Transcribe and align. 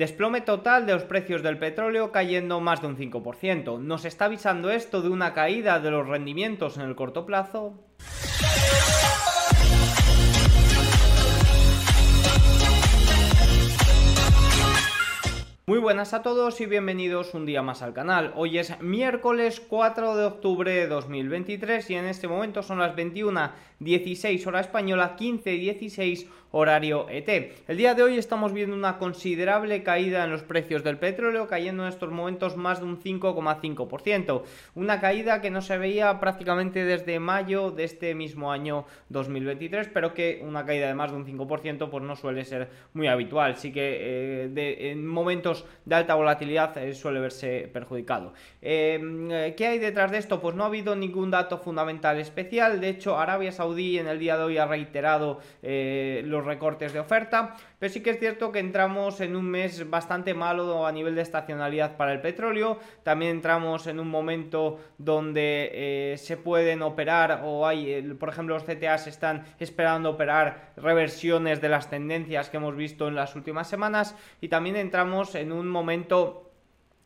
Desplome 0.00 0.40
total 0.40 0.86
de 0.86 0.94
los 0.94 1.04
precios 1.04 1.42
del 1.42 1.58
petróleo 1.58 2.10
cayendo 2.10 2.58
más 2.58 2.80
de 2.80 2.86
un 2.86 2.96
5%. 2.96 3.78
¿Nos 3.80 4.06
está 4.06 4.24
avisando 4.24 4.70
esto 4.70 5.02
de 5.02 5.10
una 5.10 5.34
caída 5.34 5.78
de 5.78 5.90
los 5.90 6.08
rendimientos 6.08 6.78
en 6.78 6.84
el 6.84 6.96
corto 6.96 7.26
plazo? 7.26 7.74
Muy 15.70 15.78
buenas 15.78 16.14
a 16.14 16.22
todos 16.22 16.60
y 16.60 16.66
bienvenidos 16.66 17.32
un 17.32 17.46
día 17.46 17.62
más 17.62 17.80
al 17.80 17.92
canal. 17.92 18.32
Hoy 18.34 18.58
es 18.58 18.80
miércoles 18.80 19.62
4 19.68 20.16
de 20.16 20.24
octubre 20.24 20.68
de 20.68 20.88
2023 20.88 21.88
y 21.90 21.94
en 21.94 22.06
este 22.06 22.26
momento 22.26 22.64
son 22.64 22.80
las 22.80 22.96
21.16 22.96 24.44
hora 24.48 24.58
española, 24.58 25.14
15.16 25.16 26.26
horario 26.52 27.06
ET. 27.08 27.28
El 27.68 27.76
día 27.76 27.94
de 27.94 28.02
hoy 28.02 28.18
estamos 28.18 28.52
viendo 28.52 28.74
una 28.74 28.98
considerable 28.98 29.82
caída 29.82 30.24
en 30.24 30.30
los 30.30 30.42
precios 30.42 30.82
del 30.82 30.98
petróleo, 30.98 31.46
cayendo 31.46 31.84
en 31.84 31.90
estos 31.90 32.10
momentos 32.10 32.56
más 32.56 32.80
de 32.80 32.86
un 32.86 33.00
5,5%. 33.00 34.42
Una 34.74 35.00
caída 35.00 35.40
que 35.40 35.50
no 35.50 35.62
se 35.62 35.78
veía 35.78 36.18
prácticamente 36.18 36.84
desde 36.84 37.20
mayo 37.20 37.70
de 37.70 37.84
este 37.84 38.14
mismo 38.14 38.50
año 38.50 38.86
2023, 39.10 39.88
pero 39.94 40.14
que 40.14 40.42
una 40.44 40.66
caída 40.66 40.88
de 40.88 40.94
más 40.94 41.12
de 41.12 41.16
un 41.18 41.26
5% 41.26 41.88
pues 41.88 42.02
no 42.02 42.16
suele 42.16 42.44
ser 42.44 42.68
muy 42.92 43.06
habitual. 43.06 43.56
Sí 43.56 43.72
que 43.72 44.50
eh, 44.56 44.90
en 44.90 45.06
momentos 45.06 45.59
de 45.84 45.94
alta 45.94 46.14
volatilidad 46.14 46.76
eh, 46.78 46.94
suele 46.94 47.20
verse 47.20 47.68
perjudicado. 47.72 48.32
Eh, 48.62 49.54
¿Qué 49.56 49.66
hay 49.66 49.78
detrás 49.78 50.10
de 50.10 50.18
esto? 50.18 50.40
Pues 50.40 50.54
no 50.54 50.64
ha 50.64 50.66
habido 50.66 50.96
ningún 50.96 51.30
dato 51.30 51.58
fundamental 51.58 52.18
especial. 52.18 52.80
De 52.80 52.88
hecho, 52.88 53.18
Arabia 53.18 53.52
Saudí 53.52 53.98
en 53.98 54.06
el 54.06 54.18
día 54.18 54.36
de 54.36 54.44
hoy 54.44 54.58
ha 54.58 54.66
reiterado 54.66 55.40
los 55.62 56.44
recortes 56.44 56.92
de 56.92 57.00
oferta, 57.00 57.56
pero 57.78 57.92
sí 57.92 58.02
que 58.02 58.10
es 58.10 58.18
cierto 58.18 58.52
que 58.52 58.58
entramos 58.58 59.20
en 59.20 59.36
un 59.36 59.46
mes 59.46 59.88
bastante 59.88 60.34
malo 60.34 60.86
a 60.86 60.92
nivel 60.92 61.14
de 61.14 61.22
estacionalidad 61.22 61.96
para 61.96 62.12
el 62.12 62.20
petróleo, 62.20 62.78
también 63.02 63.32
entramos 63.32 63.86
en 63.86 64.00
un 64.00 64.08
momento 64.08 64.78
donde 64.98 65.70
eh, 65.72 66.16
se 66.18 66.36
pueden 66.36 66.82
operar 66.82 67.40
o 67.44 67.66
hay, 67.66 68.02
por 68.18 68.28
ejemplo, 68.28 68.54
los 68.54 68.64
CTAs 68.64 69.06
están 69.06 69.44
esperando 69.58 70.10
operar 70.10 70.72
reversiones 70.76 71.60
de 71.60 71.68
las 71.68 71.90
tendencias 71.90 72.50
que 72.50 72.58
hemos 72.58 72.76
visto 72.76 73.08
en 73.08 73.14
las 73.14 73.34
últimas 73.34 73.68
semanas 73.68 74.16
y 74.40 74.48
también 74.48 74.76
entramos 74.76 75.34
en 75.34 75.49
un 75.52 75.68
momento 75.68 76.50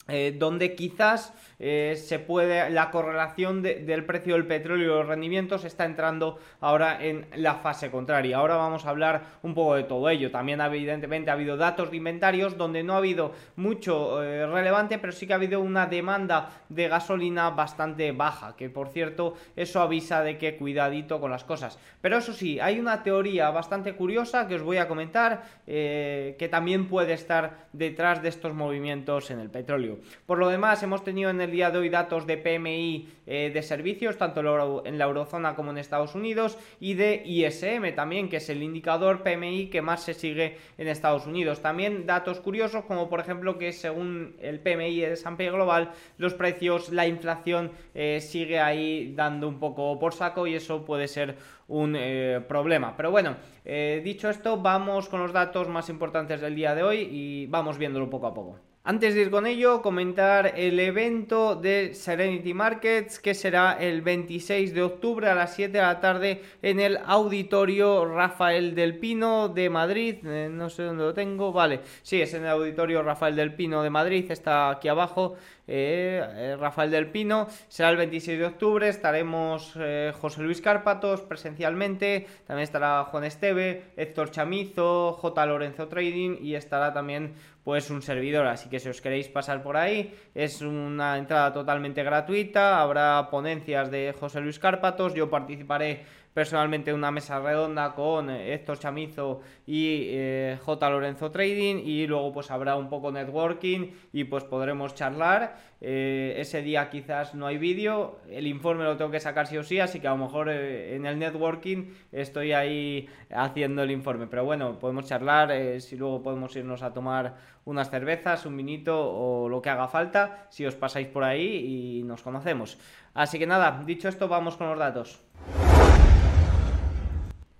eh, 0.08 0.34
donde 0.38 0.74
quizás 0.74 1.32
eh, 1.66 1.96
se 1.96 2.18
puede 2.18 2.68
la 2.68 2.90
correlación 2.90 3.62
del 3.62 4.04
precio 4.04 4.34
del 4.34 4.46
petróleo 4.46 4.84
y 4.84 4.98
los 4.98 5.06
rendimientos 5.06 5.64
está 5.64 5.86
entrando 5.86 6.38
ahora 6.60 7.02
en 7.02 7.26
la 7.36 7.54
fase 7.54 7.90
contraria. 7.90 8.36
Ahora 8.36 8.56
vamos 8.56 8.84
a 8.84 8.90
hablar 8.90 9.22
un 9.42 9.54
poco 9.54 9.74
de 9.76 9.84
todo 9.84 10.10
ello. 10.10 10.30
También 10.30 10.60
evidentemente 10.60 11.30
ha 11.30 11.32
habido 11.32 11.56
datos 11.56 11.90
de 11.90 11.96
inventarios 11.96 12.58
donde 12.58 12.82
no 12.82 12.92
ha 12.92 12.98
habido 12.98 13.32
mucho 13.56 14.22
eh, 14.22 14.46
relevante, 14.46 14.98
pero 14.98 15.14
sí 15.14 15.26
que 15.26 15.32
ha 15.32 15.36
habido 15.36 15.62
una 15.62 15.86
demanda 15.86 16.50
de 16.68 16.86
gasolina 16.86 17.48
bastante 17.48 18.12
baja, 18.12 18.56
que 18.56 18.68
por 18.68 18.90
cierto 18.90 19.32
eso 19.56 19.80
avisa 19.80 20.22
de 20.22 20.36
que 20.36 20.58
cuidadito 20.58 21.18
con 21.18 21.30
las 21.30 21.44
cosas. 21.44 21.78
Pero 22.02 22.18
eso 22.18 22.34
sí, 22.34 22.60
hay 22.60 22.78
una 22.78 23.02
teoría 23.02 23.48
bastante 23.48 23.94
curiosa 23.94 24.46
que 24.46 24.56
os 24.56 24.62
voy 24.62 24.76
a 24.76 24.86
comentar 24.86 25.44
que 25.64 26.48
también 26.50 26.88
puede 26.88 27.14
estar 27.14 27.68
detrás 27.72 28.22
de 28.22 28.28
estos 28.28 28.52
movimientos 28.52 29.30
en 29.30 29.40
el 29.40 29.48
petróleo. 29.48 29.98
Por 30.26 30.36
lo 30.36 30.50
demás, 30.50 30.82
hemos 30.82 31.02
tenido 31.02 31.30
en 31.30 31.40
el 31.40 31.53
día 31.54 31.70
de 31.70 31.78
hoy 31.78 31.88
datos 31.88 32.26
de 32.26 32.36
PMI 32.36 33.08
eh, 33.26 33.50
de 33.54 33.62
servicios, 33.62 34.18
tanto 34.18 34.40
en 34.84 34.98
la 34.98 35.04
eurozona 35.04 35.54
como 35.54 35.70
en 35.70 35.78
Estados 35.78 36.14
Unidos, 36.14 36.58
y 36.80 36.94
de 36.94 37.22
ISM 37.24 37.94
también, 37.94 38.28
que 38.28 38.38
es 38.38 38.50
el 38.50 38.62
indicador 38.62 39.22
PMI 39.22 39.68
que 39.68 39.80
más 39.80 40.02
se 40.02 40.14
sigue 40.14 40.58
en 40.76 40.88
Estados 40.88 41.26
Unidos. 41.26 41.62
También 41.62 42.06
datos 42.06 42.40
curiosos, 42.40 42.84
como 42.84 43.08
por 43.08 43.20
ejemplo 43.20 43.56
que 43.56 43.72
según 43.72 44.36
el 44.40 44.58
PMI 44.58 45.00
de 45.00 45.12
S&P 45.12 45.50
Global, 45.50 45.92
los 46.18 46.34
precios, 46.34 46.90
la 46.90 47.06
inflación 47.06 47.70
eh, 47.94 48.20
sigue 48.20 48.60
ahí 48.60 49.14
dando 49.14 49.48
un 49.48 49.60
poco 49.60 49.98
por 49.98 50.12
saco 50.12 50.46
y 50.46 50.54
eso 50.54 50.84
puede 50.84 51.06
ser 51.08 51.36
un 51.68 51.94
eh, 51.96 52.44
problema. 52.46 52.96
Pero 52.96 53.10
bueno, 53.10 53.36
dicho 53.64 54.28
esto, 54.28 54.58
vamos 54.58 55.08
con 55.08 55.20
los 55.20 55.32
datos 55.32 55.68
más 55.68 55.88
importantes 55.88 56.40
del 56.40 56.54
día 56.56 56.74
de 56.74 56.82
hoy 56.82 57.08
y 57.10 57.46
vamos 57.46 57.78
viéndolo 57.78 58.10
poco 58.10 58.26
a 58.26 58.34
poco. 58.34 58.73
Antes 58.86 59.14
de 59.14 59.22
ir 59.22 59.30
con 59.30 59.46
ello, 59.46 59.80
comentar 59.80 60.52
el 60.58 60.78
evento 60.78 61.56
de 61.56 61.94
Serenity 61.94 62.52
Markets 62.52 63.18
que 63.18 63.32
será 63.32 63.78
el 63.80 64.02
26 64.02 64.74
de 64.74 64.82
octubre 64.82 65.26
a 65.26 65.34
las 65.34 65.54
7 65.54 65.72
de 65.72 65.80
la 65.82 66.00
tarde 66.00 66.42
en 66.60 66.80
el 66.80 66.98
auditorio 67.06 68.04
Rafael 68.04 68.74
del 68.74 68.98
Pino 68.98 69.48
de 69.48 69.70
Madrid. 69.70 70.16
Eh, 70.26 70.50
no 70.52 70.68
sé 70.68 70.82
dónde 70.82 71.02
lo 71.02 71.14
tengo. 71.14 71.50
Vale, 71.50 71.80
sí, 72.02 72.20
es 72.20 72.34
en 72.34 72.42
el 72.42 72.50
auditorio 72.50 73.02
Rafael 73.02 73.34
del 73.34 73.54
Pino 73.54 73.82
de 73.82 73.88
Madrid. 73.88 74.30
Está 74.30 74.68
aquí 74.68 74.88
abajo. 74.88 75.36
Eh, 75.66 76.22
eh, 76.22 76.56
Rafael 76.58 76.90
del 76.90 77.10
Pino. 77.10 77.48
Será 77.68 77.90
el 77.90 77.96
26 77.96 78.38
de 78.38 78.46
octubre. 78.46 78.88
Estaremos 78.88 79.72
José 80.20 80.42
Luis 80.42 80.60
Cárpatos 80.60 81.22
presencialmente. 81.22 82.26
También 82.46 82.64
estará 82.64 83.04
Juan 83.04 83.24
Esteve, 83.24 83.92
Héctor 83.96 84.30
Chamizo, 84.30 85.12
J. 85.12 85.46
Lorenzo 85.46 85.88
Trading 85.88 86.36
y 86.40 86.54
estará 86.54 86.92
también 86.92 87.34
pues 87.64 87.90
un 87.90 88.02
servidor. 88.02 88.46
Así 88.46 88.68
que 88.68 88.78
si 88.78 88.88
os 88.88 89.00
queréis 89.00 89.28
pasar 89.28 89.62
por 89.62 89.76
ahí, 89.76 90.14
es 90.34 90.60
una 90.60 91.16
entrada 91.16 91.52
totalmente 91.52 92.02
gratuita. 92.02 92.80
Habrá 92.80 93.28
ponencias 93.30 93.90
de 93.90 94.14
José 94.18 94.40
Luis 94.40 94.58
Cárpatos. 94.58 95.14
Yo 95.14 95.30
participaré 95.30 96.04
personalmente 96.34 96.92
una 96.92 97.12
mesa 97.12 97.38
redonda 97.38 97.94
con 97.94 98.28
eh, 98.28 98.52
Héctor 98.52 98.78
Chamizo 98.78 99.40
y 99.66 100.08
eh, 100.08 100.58
J. 100.60 100.90
Lorenzo 100.90 101.30
Trading 101.30 101.76
y 101.84 102.06
luego 102.08 102.32
pues 102.32 102.50
habrá 102.50 102.74
un 102.76 102.88
poco 102.88 103.12
networking 103.12 103.92
y 104.12 104.24
pues 104.24 104.42
podremos 104.44 104.94
charlar. 104.94 105.56
Eh, 105.80 106.34
ese 106.38 106.62
día 106.62 106.90
quizás 106.90 107.34
no 107.34 107.46
hay 107.46 107.58
vídeo, 107.58 108.18
el 108.28 108.46
informe 108.46 108.84
lo 108.84 108.96
tengo 108.96 109.10
que 109.10 109.20
sacar 109.20 109.46
sí 109.46 109.56
o 109.58 109.62
sí, 109.62 109.78
así 109.78 110.00
que 110.00 110.08
a 110.08 110.12
lo 110.12 110.16
mejor 110.16 110.48
en 110.48 111.04
el 111.04 111.18
networking 111.18 111.92
estoy 112.10 112.52
ahí 112.52 113.08
haciendo 113.30 113.82
el 113.82 113.90
informe. 113.90 114.26
Pero 114.26 114.44
bueno, 114.44 114.78
podemos 114.78 115.06
charlar, 115.06 115.80
si 115.80 115.96
luego 115.96 116.22
podemos 116.22 116.56
irnos 116.56 116.82
a 116.82 116.92
tomar 116.92 117.34
unas 117.66 117.90
cervezas, 117.90 118.46
un 118.46 118.56
vinito 118.56 118.98
o 118.98 119.48
lo 119.48 119.60
que 119.60 119.70
haga 119.70 119.86
falta, 119.88 120.46
si 120.48 120.64
os 120.64 120.74
pasáis 120.74 121.08
por 121.08 121.22
ahí 121.22 122.00
y 122.00 122.02
nos 122.02 122.22
conocemos. 122.22 122.78
Así 123.12 123.38
que 123.38 123.46
nada, 123.46 123.82
dicho 123.84 124.08
esto, 124.08 124.26
vamos 124.26 124.56
con 124.56 124.70
los 124.70 124.78
datos. 124.78 125.22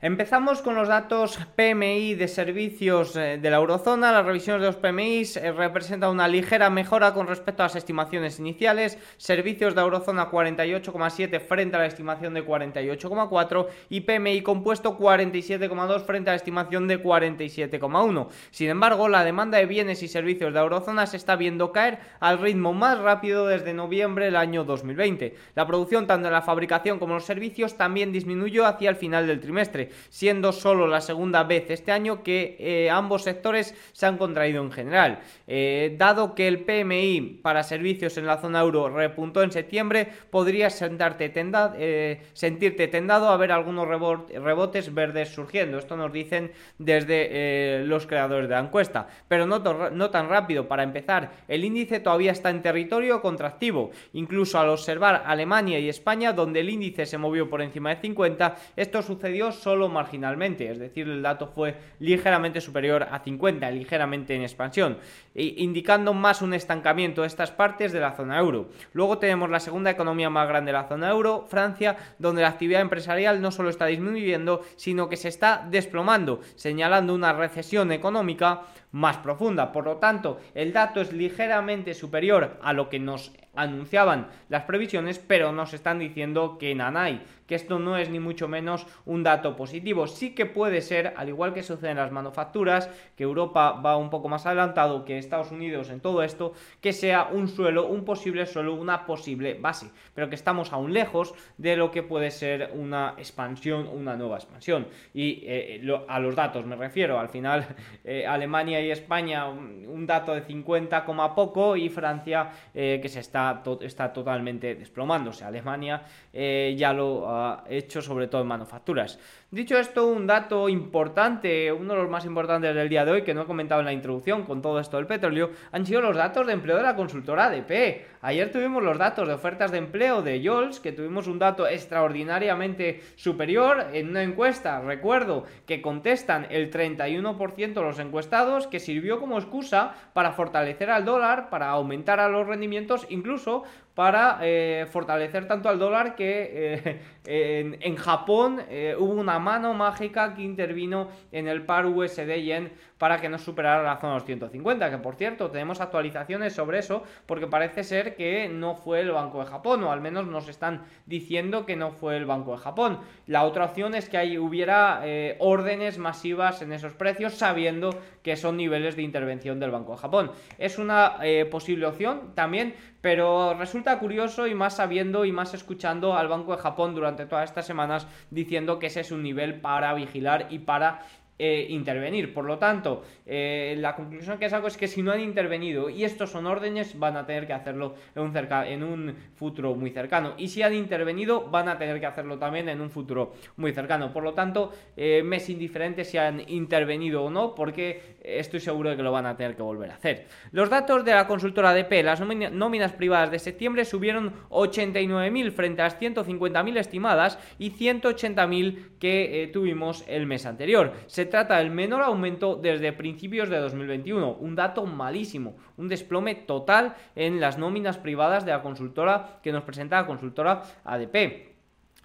Empezamos 0.05 0.61
con 0.61 0.75
los 0.75 0.89
datos 0.89 1.39
PMI 1.57 2.15
de 2.15 2.29
servicios 2.29 3.17
eh, 3.17 3.39
de 3.41 3.51
la 3.51 3.57
eurozona. 3.57 4.13
Las 4.13 4.27
revisiones 4.27 4.61
de 4.61 4.67
los 4.67 4.77
PMI 4.77 5.23
eh, 5.37 5.51
representan 5.51 6.11
una 6.11 6.29
ligera 6.29 6.69
mejora 6.69 7.15
con 7.15 7.27
respecto 7.27 7.63
a 7.63 7.67
las 7.67 7.77
estimaciones 7.77 8.39
iniciales. 8.39 8.99
Servicios 9.17 9.75
de 9.75 9.81
eurozona 9.81 10.31
48,7 10.31 11.41
frente 11.41 11.77
a 11.77 11.79
la 11.79 11.87
estimación 11.87 12.35
de 12.35 12.47
48,4 12.47 13.67
y 13.89 14.03
PMI 14.03 14.43
compuesto 14.43 14.99
47,2 14.99 16.05
frente 16.05 16.29
a 16.29 16.35
la 16.35 16.37
estimación 16.37 16.87
de 16.87 17.03
47,1. 17.03 18.29
Sin 18.51 18.69
embargo, 18.69 19.09
la 19.09 19.25
demanda 19.25 19.57
de 19.57 19.65
bienes 19.65 20.03
y 20.03 20.09
servicios 20.09 20.53
de 20.53 20.61
eurozona 20.61 21.07
se 21.07 21.17
está 21.17 21.35
viendo 21.37 21.73
caer 21.73 21.99
al 22.21 22.41
ritmo 22.41 22.75
más 22.75 22.99
rápido 22.99 23.47
desde 23.47 23.73
noviembre 23.73 24.27
del 24.27 24.37
año 24.37 24.65
2020. 24.65 25.35
La 25.55 25.67
producción 25.67 26.07
tanto 26.07 26.27
en 26.29 26.35
la 26.35 26.43
fabricación 26.43 26.99
como 26.99 27.15
en 27.15 27.21
los 27.21 27.25
servicios 27.25 27.79
también 27.79 28.13
disminuyó 28.13 28.67
hacia 28.67 28.91
el 28.91 28.97
final 28.97 29.27
del 29.27 29.41
trimestre 29.41 29.94
siendo 30.09 30.53
solo 30.53 30.87
la 30.87 31.01
segunda 31.01 31.45
vez 31.45 31.71
este 31.71 31.93
año 31.93 32.23
que 32.23 32.57
eh, 32.59 32.91
ambos 32.91 33.23
sectores 33.23 33.75
se 33.93 34.07
han 34.07 34.19
contraído 34.19 34.63
en 34.63 34.73
general. 34.73 35.21
Eh, 35.47 35.95
dado 35.99 36.35
que 36.35 36.49
el 36.49 36.61
PMI 36.61 37.41
para 37.43 37.63
servicios 37.63 38.17
en 38.17 38.27
la 38.27 38.39
zona 38.39 38.61
euro 38.61 38.89
repuntó 38.89 39.43
en 39.43 39.53
septiembre, 39.53 40.09
podrías 40.31 40.75
sentarte 40.75 41.33
eh, 41.35 42.23
sentirte 42.33 42.89
tendado 42.89 43.29
a 43.29 43.37
ver 43.37 43.53
algunos 43.53 43.87
rebotes 43.87 44.93
verdes 44.95 45.31
surgiendo. 45.31 45.79
Esto 45.79 45.97
nos 45.97 46.13
dicen 46.13 46.53
desde 46.79 47.85
los 47.85 48.07
creadores 48.07 48.49
de 48.49 48.55
la 48.55 48.61
encuesta. 48.61 49.07
Pero 49.29 49.47
no, 49.47 49.59
no 49.91 50.11
tan 50.11 50.29
rápido. 50.29 50.69
Para 50.69 50.83
empezar, 50.83 51.31
el 51.49 51.65
índice 51.65 52.01
todavía 52.01 52.33
está 52.33 52.51
en 52.51 52.63
territorio 52.63 53.21
contractivo. 53.21 53.91
Incluso 54.13 54.59
al 54.59 54.69
observar 54.69 55.25
Alemania 55.27 55.79
y 55.79 55.89
España, 55.89 56.33
donde 56.33 56.61
el 56.61 56.71
índice 56.71 57.07
se 57.07 57.19
movió 57.19 57.49
por 57.49 57.63
encima 57.63 57.91
de 57.91 58.01
50, 58.01 58.57
esto 58.77 59.03
sucedió 59.03 59.53
solo 59.53 59.84
marginalmente, 59.89 60.71
es 60.71 60.79
decir, 60.79 61.09
el 61.09 61.23
dato 61.23 61.47
fue 61.47 61.77
ligeramente 61.99 62.61
superior 62.61 63.07
a 63.11 63.21
50, 63.21 63.71
ligeramente 63.71 64.35
en 64.35 64.43
expansión, 64.43 64.99
indicando 65.35 66.15
más 66.15 66.43
un 66.43 66.55
estancamiento 66.55 67.23
de 67.23 67.29
estas 67.29 67.51
partes 67.51 67.93
de 67.93 68.01
la 68.01 68.13
zona 68.13 68.39
euro. 68.39 68.69
Luego 68.93 69.19
tenemos 69.19 69.51
la 69.51 69.61
segunda 69.61 69.91
economía 69.91 70.31
más 70.31 70.49
grande 70.49 70.73
de 70.73 70.79
la 70.79 70.89
zona 70.89 71.11
euro, 71.11 71.47
Francia, 71.49 71.97
donde 72.19 72.43
la 72.43 72.49
actividad 72.49 72.81
empresarial 72.81 73.41
no 73.41 73.51
solo 73.51 73.71
está 73.71 73.87
disminuyendo, 73.87 74.63
sino 74.77 75.09
que 75.09 75.17
se 75.17 75.29
está 75.29 75.67
desplomando, 75.69 76.41
señalando 76.55 77.15
una 77.15 77.33
recesión 77.33 77.93
económica 77.93 78.63
más 78.95 79.17
profunda. 79.17 79.73
Por 79.73 79.87
lo 79.87 79.97
tanto, 79.97 80.39
el 80.55 80.73
dato 80.73 81.01
es 81.01 81.13
ligeramente 81.13 81.95
superior 81.95 82.59
a 82.63 82.73
lo 82.73 82.89
que 82.89 83.01
nos 83.01 83.33
anunciaban 83.57 84.29
las 84.49 84.65
previsiones, 84.65 85.19
pero 85.19 85.53
nos 85.53 85.75
están 85.75 85.99
diciendo 85.99 86.59
que 86.59 86.75
nanay, 86.75 87.23
que 87.47 87.55
esto 87.55 87.79
no 87.79 87.97
es 87.97 88.09
ni 88.11 88.21
mucho 88.21 88.49
menos 88.49 88.87
un 89.05 89.23
dato 89.23 89.57
positivo. 89.57 90.07
Sí 90.07 90.35
que 90.35 90.47
puede 90.47 90.81
ser, 90.81 91.15
al 91.17 91.29
igual 91.29 91.55
que 91.55 91.63
sucede 91.63 91.91
en 91.91 91.99
las 91.99 92.11
manufacturas, 92.11 92.89
que 93.17 93.25
Europa 93.25 93.73
va 93.73 93.97
un 93.97 94.11
poco 94.11 94.29
más 94.29 94.47
adelantado 94.47 95.05
que 95.05 95.19
Estados 95.19 95.51
Unidos 95.51 95.91
en 95.91 96.01
todo 96.01 96.23
esto, 96.23 96.53
que 96.81 96.93
sea 96.93 97.29
un 97.31 97.49
suelo, 97.49 97.87
un 97.87 98.05
posible 98.05 98.47
suelo, 98.47 98.75
una 98.75 99.07
posible 99.07 99.55
base, 99.55 99.91
pero 100.15 100.29
que 100.29 100.35
estamos 100.35 100.73
aún 100.73 100.93
lejos 100.93 101.35
de 101.59 101.77
lo 101.77 101.91
que 101.91 102.03
puede 102.03 102.31
ser 102.31 102.71
una 102.75 103.15
expansión, 103.19 103.89
una 103.89 104.17
nueva 104.17 104.37
expansión. 104.37 104.87
Y 105.13 105.43
eh, 105.47 105.83
a 106.09 106.19
los 106.19 106.35
datos 106.35 106.65
me 106.67 106.77
refiero, 106.77 107.19
al 107.19 107.29
final 107.29 107.67
eh, 108.05 108.27
Alemania 108.27 108.81
España 108.91 109.47
un, 109.49 110.07
dato 110.07 110.35
de 110.35 110.43
50, 110.43 111.05
poco 111.35 111.77
y 111.77 111.89
Francia 111.89 112.51
eh, 112.75 112.99
que 113.01 113.09
se 113.09 113.21
está, 113.21 113.63
está 113.81 114.13
totalmente 114.13 114.75
desplomándose. 114.75 115.45
Alemania 115.45 116.03
ya 116.33 116.93
lo 116.93 117.63
hecho 117.69 118.03
sobre 118.03 118.27
todo 118.27 118.43
en 118.43 118.49
manufacturas. 118.49 119.19
Dicho 119.55 119.79
esto, 119.79 120.09
un 120.09 120.27
dato 120.27 120.69
importante, 120.69 121.71
uno 121.71 121.95
de 121.95 122.01
los 122.01 122.11
más 122.11 122.25
importantes 122.25 122.75
del 122.75 122.89
día 122.89 123.05
de 123.05 123.13
hoy, 123.13 123.23
que 123.23 123.35
no 123.35 123.43
he 123.43 123.47
comentado 123.47 123.81
en 123.81 123.87
la 123.87 123.93
introducción 123.93 124.43
con 124.43 124.61
todo 124.61 124.81
esto 124.81 124.97
del 124.97 125.07
petróleo, 125.07 125.53
han 125.71 125.87
sido 125.87 126.01
los 126.01 126.17
datos 126.17 126.45
de 126.49 126.55
empleo 126.55 126.77
de 126.77 126.83
la 126.83 126.97
consultora 126.97 127.45
ADP. 127.45 128.05
Ayer 128.21 128.51
tuvimos 128.51 128.83
los 128.83 128.99
datos 128.99 129.29
de 129.29 129.35
ofertas 129.35 129.71
de 129.71 129.79
empleo 129.79 130.23
de 130.23 130.41
Yols, 130.41 130.81
que 130.81 130.91
tuvimos 130.91 131.29
un 131.29 131.39
dato 131.39 131.69
extraordinariamente 131.69 133.03
superior 133.15 133.91
en 133.93 134.09
una 134.09 134.25
encuesta, 134.25 134.81
recuerdo, 134.81 135.45
que 135.67 135.81
contestan 135.81 136.49
el 136.51 136.73
31% 136.73 137.75
de 137.75 137.81
los 137.81 138.01
encuestados, 138.01 138.67
que 138.67 138.81
sirvió 138.81 139.21
como 139.21 139.39
excusa 139.39 139.95
para 140.15 140.33
fortalecer 140.33 140.91
al 140.91 141.05
dólar, 141.05 141.49
para 141.49 141.69
aumentar 141.69 142.19
a 142.19 142.29
los 142.29 142.45
rendimientos, 142.45 143.07
incluso 143.09 143.63
para 143.95 144.39
eh, 144.43 144.87
fortalecer 144.91 145.47
tanto 145.47 145.69
al 145.69 145.79
dólar 145.79 146.17
que 146.17 146.99
eh, 147.25 147.79
en, 147.81 147.97
Japón 147.97 148.61
eh, 148.69 148.97
hubo 148.99 149.13
una 149.13 149.39
mano 149.39 149.73
mágica 149.73 150.35
que 150.35 150.43
intervino 150.43 151.09
en 151.31 151.47
el 151.47 151.63
par 151.63 151.87
USD 151.87 152.43
yen 152.43 152.73
para 152.99 153.21
que 153.21 153.29
no 153.29 153.39
superara 153.39 153.83
la 153.83 153.97
zona 153.99 154.15
de 154.15 154.19
los 154.19 154.27
150, 154.27 154.91
que 154.91 154.99
por 154.99 155.15
cierto 155.15 155.51
tenemos 155.51 155.81
actualizaciones 155.81 156.55
sobre 156.55 156.79
eso 156.79 157.05
porque 157.27 157.47
parece 157.47 157.85
ser 157.85 158.17
que 158.17 158.49
no 158.49 158.75
fue 158.75 159.01
el 159.01 159.11
Banco 159.11 159.41
de 159.41 159.47
Japón 159.47 159.85
o 159.85 159.93
al 159.93 160.01
menos 160.01 160.27
nos 160.27 160.49
están 160.49 160.83
diciendo 161.07 161.67
que 161.67 161.77
no 161.77 161.93
fue 161.93 162.17
el 162.17 162.25
Banco 162.25 162.53
de 162.53 162.59
Japón. 162.59 163.01
La 163.27 163.45
otra 163.45 163.67
opción 163.67 163.95
es 163.95 164.09
que 164.09 164.17
ahí 164.17 164.39
hubiera 164.39 165.03
órdenes 165.39 165.99
masivas 165.99 166.63
en 166.63 166.73
esos 166.73 166.95
precios 166.95 167.35
sabiendo 167.35 167.91
que 168.23 168.37
son 168.37 168.57
niveles 168.57 168.97
de 168.97 169.03
intervención 169.03 169.61
del 169.61 169.71
Banco 169.71 169.93
de 169.93 169.99
Japón. 169.99 170.31
Es 170.59 170.79
una 170.79 171.19
posible 171.51 171.87
opción 171.87 172.33
también, 172.35 172.75
pero 173.03 173.55
resulta 173.55 173.84
curioso 173.99 174.47
y 174.47 174.55
más 174.55 174.77
sabiendo 174.77 175.25
y 175.25 175.33
más 175.33 175.55
escuchando 175.55 176.15
al 176.15 176.29
Banco 176.29 176.57
de 176.57 176.63
Japón 176.63 176.95
durante 176.95 177.27
todas 177.27 177.49
estas 177.49 177.67
semanas 177.67 178.07
diciendo 178.31 178.79
que 178.79 178.87
ese 178.87 179.01
es 179.01 179.11
un 179.11 179.23
nivel 179.23 179.61
para 179.61 179.93
vigilar 179.95 180.49
y 180.51 180.61
para 180.61 181.03
eh, 181.37 181.67
intervenir. 181.71 182.33
Por 182.33 182.45
lo 182.45 182.59
tanto, 182.59 183.03
eh, 183.27 183.75
la 183.79 183.97
conclusión 183.97 184.39
que 184.39 184.49
saco 184.49 184.69
es 184.69 184.77
que 184.77 184.87
si 184.87 185.03
no 185.03 185.11
han 185.11 185.19
intervenido 185.19 185.91
y 185.91 186.05
estos 186.05 186.31
son 186.31 186.47
órdenes, 186.47 186.97
van 186.97 187.17
a 187.17 187.27
tener 187.27 187.45
que 187.49 187.53
hacerlo 187.53 187.97
en 188.15 188.83
un, 188.85 189.17
futuro 189.35 189.75
muy 189.75 189.91
cercano. 189.91 190.35
Y 190.39 190.47
si 190.47 190.63
han 190.63 190.75
intervenido, 190.75 191.51
van 191.51 191.69
a 191.69 191.77
tener 191.77 191.99
que 191.99 192.07
hacerlo 192.07 192.39
también 192.39 192.69
en 192.69 192.81
un 192.81 192.89
futuro 192.89 193.33
muy 193.57 193.73
cercano. 193.73 194.13
Por 194.13 194.23
lo 194.23 194.33
tanto, 194.33 194.73
eh, 194.97 195.23
me 195.25 195.37
es 195.37 195.51
indiferente 195.51 196.05
si 196.05 196.19
han 196.19 196.41
intervenido 196.49 197.25
o 197.25 197.31
no, 197.31 197.53
porque 197.53 198.15
estoy 198.23 198.61
seguro 198.61 198.91
de 198.91 198.97
que 198.97 199.03
lo 199.03 199.11
van 199.11 199.27
a 199.27 199.37
tener 199.37 199.57
que 199.57 199.63
volver 199.63 199.91
a 199.91 199.95
hacer. 199.95 200.27
Los 200.53 200.71
datos 200.71 201.05
de 201.05 201.15
la 201.15 201.27
consultora 201.27 201.71
ADP, 201.71 202.05
las 202.05 202.21
nóminas 202.21 202.93
privadas 202.93 203.33
de 203.33 203.41
septiembre 203.41 203.85
subieron 203.85 204.35
89.000 204.51 205.51
frente 205.51 205.83
a 205.83 205.87
las 205.87 206.01
150.000 206.01 206.79
estimadas 206.79 207.41
y 207.59 207.73
180.000 207.73 208.99
que 209.01 209.51
tuvimos 209.53 210.05
el 210.07 210.27
mes 210.27 210.47
anterior. 210.47 210.93
Se 211.07 211.24
se 211.25 211.31
trata 211.31 211.57
del 211.57 211.71
menor 211.71 212.03
aumento 212.03 212.55
desde 212.55 212.93
principios 212.93 213.49
de 213.49 213.57
2021, 213.57 214.37
un 214.41 214.55
dato 214.55 214.85
malísimo, 214.85 215.57
un 215.79 215.89
desplome 215.89 216.35
total 216.35 216.97
en 217.17 217.41
las 217.41 217.57
nóminas 217.57 217.97
privadas 217.97 218.45
de 218.45 218.51
la 218.51 218.61
consultora 218.61 219.41
que 219.43 219.51
nos 219.51 219.63
presenta 219.63 220.03
la 220.03 220.07
consultora 220.07 220.65
ADP. 220.85 221.54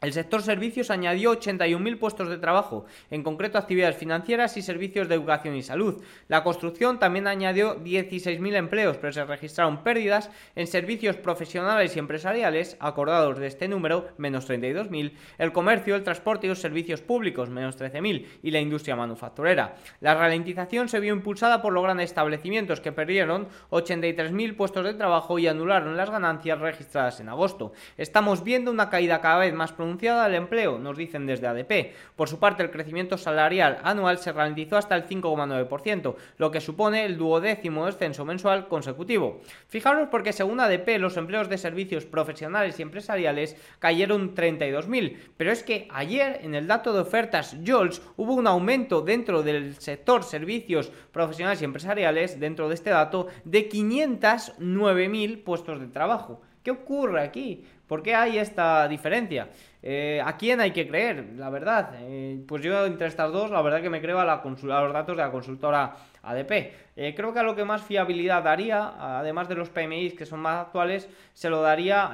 El 0.01 0.13
sector 0.13 0.41
servicios 0.41 0.91
añadió 0.91 1.37
81.000 1.37 1.99
puestos 1.99 2.29
de 2.29 2.37
trabajo, 2.37 2.85
en 3.11 3.21
concreto 3.21 3.57
actividades 3.57 3.97
financieras 3.97 4.55
y 4.55 4.61
servicios 4.61 5.09
de 5.09 5.15
educación 5.15 5.55
y 5.55 5.63
salud. 5.63 6.01
La 6.29 6.43
construcción 6.43 6.99
también 6.99 7.27
añadió 7.27 7.83
16.000 7.83 8.55
empleos, 8.55 8.97
pero 8.97 9.11
se 9.11 9.25
registraron 9.25 9.83
pérdidas 9.83 10.29
en 10.55 10.67
servicios 10.67 11.17
profesionales 11.17 11.95
y 11.95 11.99
empresariales, 11.99 12.77
acordados 12.79 13.39
de 13.39 13.47
este 13.47 13.67
número, 13.67 14.07
menos 14.17 14.49
32.000, 14.49 15.11
el 15.37 15.51
comercio, 15.51 15.95
el 15.95 16.03
transporte 16.03 16.47
y 16.47 16.49
los 16.49 16.59
servicios 16.59 17.01
públicos, 17.01 17.49
menos 17.49 17.77
13.000, 17.77 18.25
y 18.41 18.51
la 18.51 18.61
industria 18.61 18.95
manufacturera. 18.95 19.75
La 19.99 20.15
ralentización 20.15 20.87
se 20.87 21.01
vio 21.01 21.13
impulsada 21.13 21.61
por 21.61 21.73
los 21.73 21.83
grandes 21.83 22.09
establecimientos 22.09 22.79
que 22.79 22.93
perdieron 22.93 23.49
83.000 23.71 24.55
puestos 24.55 24.85
de 24.85 24.93
trabajo 24.93 25.39
y 25.39 25.47
anularon 25.47 25.97
las 25.97 26.09
ganancias 26.09 26.59
registradas 26.59 27.19
en 27.19 27.27
agosto. 27.27 27.73
Estamos 27.97 28.45
viendo 28.45 28.71
una 28.71 28.89
caída 28.89 29.19
cada 29.19 29.39
vez 29.39 29.53
más 29.53 29.73
pronunciada 29.73 29.88
pronunciada 29.89 30.25
del 30.25 30.35
empleo, 30.35 30.77
nos 30.77 30.97
dicen 30.97 31.25
desde 31.25 31.47
ADP. 31.47 31.95
Por 32.15 32.29
su 32.29 32.37
parte, 32.37 32.61
el 32.61 32.69
crecimiento 32.69 33.17
salarial 33.17 33.79
anual 33.83 34.19
se 34.19 34.31
ralentizó 34.31 34.77
hasta 34.77 34.95
el 34.95 35.07
5,9%, 35.07 36.15
lo 36.37 36.51
que 36.51 36.61
supone 36.61 37.05
el 37.05 37.17
duodécimo 37.17 37.87
descenso 37.87 38.23
mensual 38.23 38.67
consecutivo. 38.67 39.41
Fijaros 39.67 40.09
porque 40.11 40.31
según 40.31 40.59
ADP, 40.59 40.99
los 40.99 41.17
empleos 41.17 41.49
de 41.49 41.57
servicios 41.57 42.05
profesionales 42.05 42.79
y 42.79 42.83
empresariales 42.83 43.55
cayeron 43.79 44.35
32.000, 44.35 45.17
pero 45.35 45.51
es 45.51 45.63
que 45.63 45.87
ayer 45.91 46.41
en 46.43 46.53
el 46.53 46.67
dato 46.67 46.93
de 46.93 46.99
ofertas 46.99 47.57
JOLS 47.65 48.03
hubo 48.15 48.35
un 48.35 48.45
aumento 48.45 49.01
dentro 49.01 49.41
del 49.41 49.75
sector 49.77 50.23
servicios 50.23 50.91
profesionales 51.11 51.63
y 51.63 51.65
empresariales, 51.65 52.39
dentro 52.39 52.67
de 52.69 52.75
este 52.75 52.91
dato, 52.91 53.27
de 53.43 53.67
509.000 53.67 55.43
puestos 55.43 55.79
de 55.79 55.87
trabajo. 55.87 56.41
¿Qué 56.63 56.71
ocurre 56.71 57.21
aquí? 57.21 57.63
¿Por 57.87 58.03
qué 58.03 58.13
hay 58.13 58.37
esta 58.37 58.87
diferencia? 58.87 59.49
Eh, 59.81 60.21
¿A 60.23 60.35
quién 60.35 60.59
hay 60.59 60.71
que 60.71 60.87
creer? 60.87 61.33
La 61.37 61.49
verdad, 61.49 61.91
eh, 61.99 62.43
pues 62.47 62.61
yo 62.61 62.85
entre 62.85 63.07
estas 63.07 63.31
dos, 63.31 63.49
la 63.49 63.61
verdad 63.61 63.81
que 63.81 63.89
me 63.89 64.01
creo 64.01 64.19
a, 64.19 64.25
la 64.25 64.41
los 64.43 64.93
datos 64.93 65.15
de 65.15 65.23
la 65.23 65.31
consultora 65.31 65.95
ADP. 66.21 66.73
Eh, 66.97 67.13
creo 67.15 67.33
que 67.33 67.39
a 67.39 67.43
lo 67.43 67.55
que 67.55 67.63
más 67.63 67.81
fiabilidad 67.81 68.43
daría, 68.43 69.19
además 69.19 69.47
de 69.47 69.55
los 69.55 69.69
PMIs 69.69 70.15
que 70.15 70.25
son 70.25 70.41
más 70.41 70.67
actuales, 70.67 71.07
se 71.33 71.49
lo 71.49 71.61
daría 71.61 72.11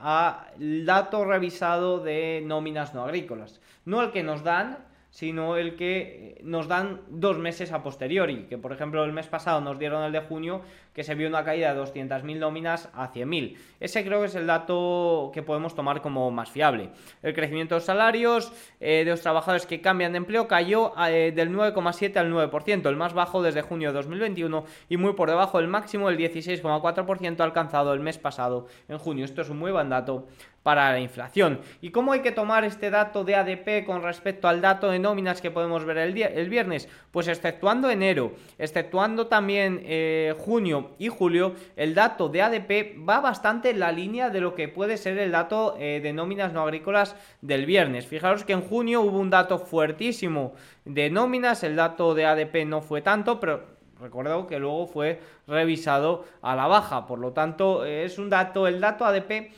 al 0.00 0.84
dato 0.84 1.24
revisado 1.24 2.00
de 2.00 2.42
nóminas 2.44 2.92
no 2.92 3.04
agrícolas. 3.04 3.60
No 3.84 4.02
el 4.02 4.10
que 4.10 4.24
nos 4.24 4.42
dan, 4.42 4.78
sino 5.10 5.56
el 5.56 5.76
que 5.76 6.40
nos 6.42 6.66
dan 6.66 7.00
dos 7.08 7.38
meses 7.38 7.72
a 7.72 7.82
posteriori, 7.82 8.46
que 8.48 8.58
por 8.58 8.72
ejemplo 8.72 9.04
el 9.04 9.12
mes 9.12 9.28
pasado 9.28 9.60
nos 9.60 9.78
dieron 9.78 10.02
el 10.02 10.12
de 10.12 10.20
junio, 10.20 10.60
que 10.96 11.04
se 11.04 11.14
vio 11.14 11.28
una 11.28 11.44
caída 11.44 11.74
de 11.74 11.80
200.000 11.82 12.38
nóminas 12.38 12.88
a 12.94 13.12
100.000. 13.12 13.58
Ese 13.80 14.02
creo 14.02 14.20
que 14.20 14.28
es 14.28 14.34
el 14.34 14.46
dato 14.46 15.30
que 15.34 15.42
podemos 15.42 15.74
tomar 15.74 16.00
como 16.00 16.30
más 16.30 16.50
fiable. 16.50 16.88
El 17.22 17.34
crecimiento 17.34 17.74
de 17.74 17.80
los 17.80 17.84
salarios 17.84 18.50
eh, 18.80 19.02
de 19.04 19.10
los 19.10 19.20
trabajadores 19.20 19.66
que 19.66 19.82
cambian 19.82 20.12
de 20.12 20.16
empleo 20.16 20.48
cayó 20.48 20.94
eh, 21.06 21.32
del 21.36 21.50
9,7 21.50 22.16
al 22.16 22.32
9%, 22.32 22.88
el 22.88 22.96
más 22.96 23.12
bajo 23.12 23.42
desde 23.42 23.60
junio 23.60 23.90
de 23.90 23.94
2021 23.96 24.64
y 24.88 24.96
muy 24.96 25.12
por 25.12 25.28
debajo 25.28 25.58
del 25.58 25.68
máximo 25.68 26.08
del 26.08 26.16
16,4% 26.16 27.40
alcanzado 27.40 27.92
el 27.92 28.00
mes 28.00 28.16
pasado 28.16 28.66
en 28.88 28.96
junio. 28.96 29.26
Esto 29.26 29.42
es 29.42 29.50
un 29.50 29.58
muy 29.58 29.72
buen 29.72 29.90
dato 29.90 30.26
para 30.66 30.90
la 30.90 30.98
inflación. 30.98 31.60
¿Y 31.80 31.90
cómo 31.90 32.10
hay 32.10 32.22
que 32.22 32.32
tomar 32.32 32.64
este 32.64 32.90
dato 32.90 33.22
de 33.22 33.36
ADP 33.36 33.86
con 33.86 34.02
respecto 34.02 34.48
al 34.48 34.60
dato 34.60 34.90
de 34.90 34.98
nóminas 34.98 35.40
que 35.40 35.52
podemos 35.52 35.84
ver 35.84 35.98
el, 35.98 36.12
día, 36.12 36.26
el 36.26 36.48
viernes? 36.48 36.88
Pues 37.12 37.28
exceptuando 37.28 37.88
enero, 37.88 38.32
exceptuando 38.58 39.28
también 39.28 39.80
eh, 39.84 40.34
junio 40.36 40.85
y 40.98 41.08
julio, 41.08 41.54
el 41.76 41.94
dato 41.94 42.28
de 42.28 42.42
ADP 42.42 43.08
va 43.08 43.20
bastante 43.20 43.70
en 43.70 43.80
la 43.80 43.92
línea 43.92 44.30
de 44.30 44.40
lo 44.40 44.54
que 44.54 44.68
puede 44.68 44.96
ser 44.96 45.18
el 45.18 45.32
dato 45.32 45.76
eh, 45.78 46.00
de 46.02 46.12
nóminas 46.12 46.52
no 46.52 46.62
agrícolas 46.62 47.16
del 47.40 47.66
viernes. 47.66 48.06
Fijaros 48.06 48.44
que 48.44 48.52
en 48.52 48.62
junio 48.62 49.02
hubo 49.02 49.18
un 49.18 49.30
dato 49.30 49.58
fuertísimo 49.58 50.54
de 50.84 51.10
nóminas, 51.10 51.62
el 51.62 51.76
dato 51.76 52.14
de 52.14 52.26
ADP 52.26 52.66
no 52.66 52.80
fue 52.80 53.02
tanto, 53.02 53.40
pero 53.40 53.76
Recuerdo 54.00 54.46
que 54.46 54.58
luego 54.58 54.86
fue 54.86 55.20
revisado 55.46 56.24
a 56.42 56.54
la 56.54 56.66
baja, 56.66 57.06
por 57.06 57.18
lo 57.18 57.32
tanto 57.32 57.86
es 57.86 58.18
un 58.18 58.28
dato, 58.28 58.66
el 58.66 58.78
dato 58.78 59.06
ADP 59.06 59.52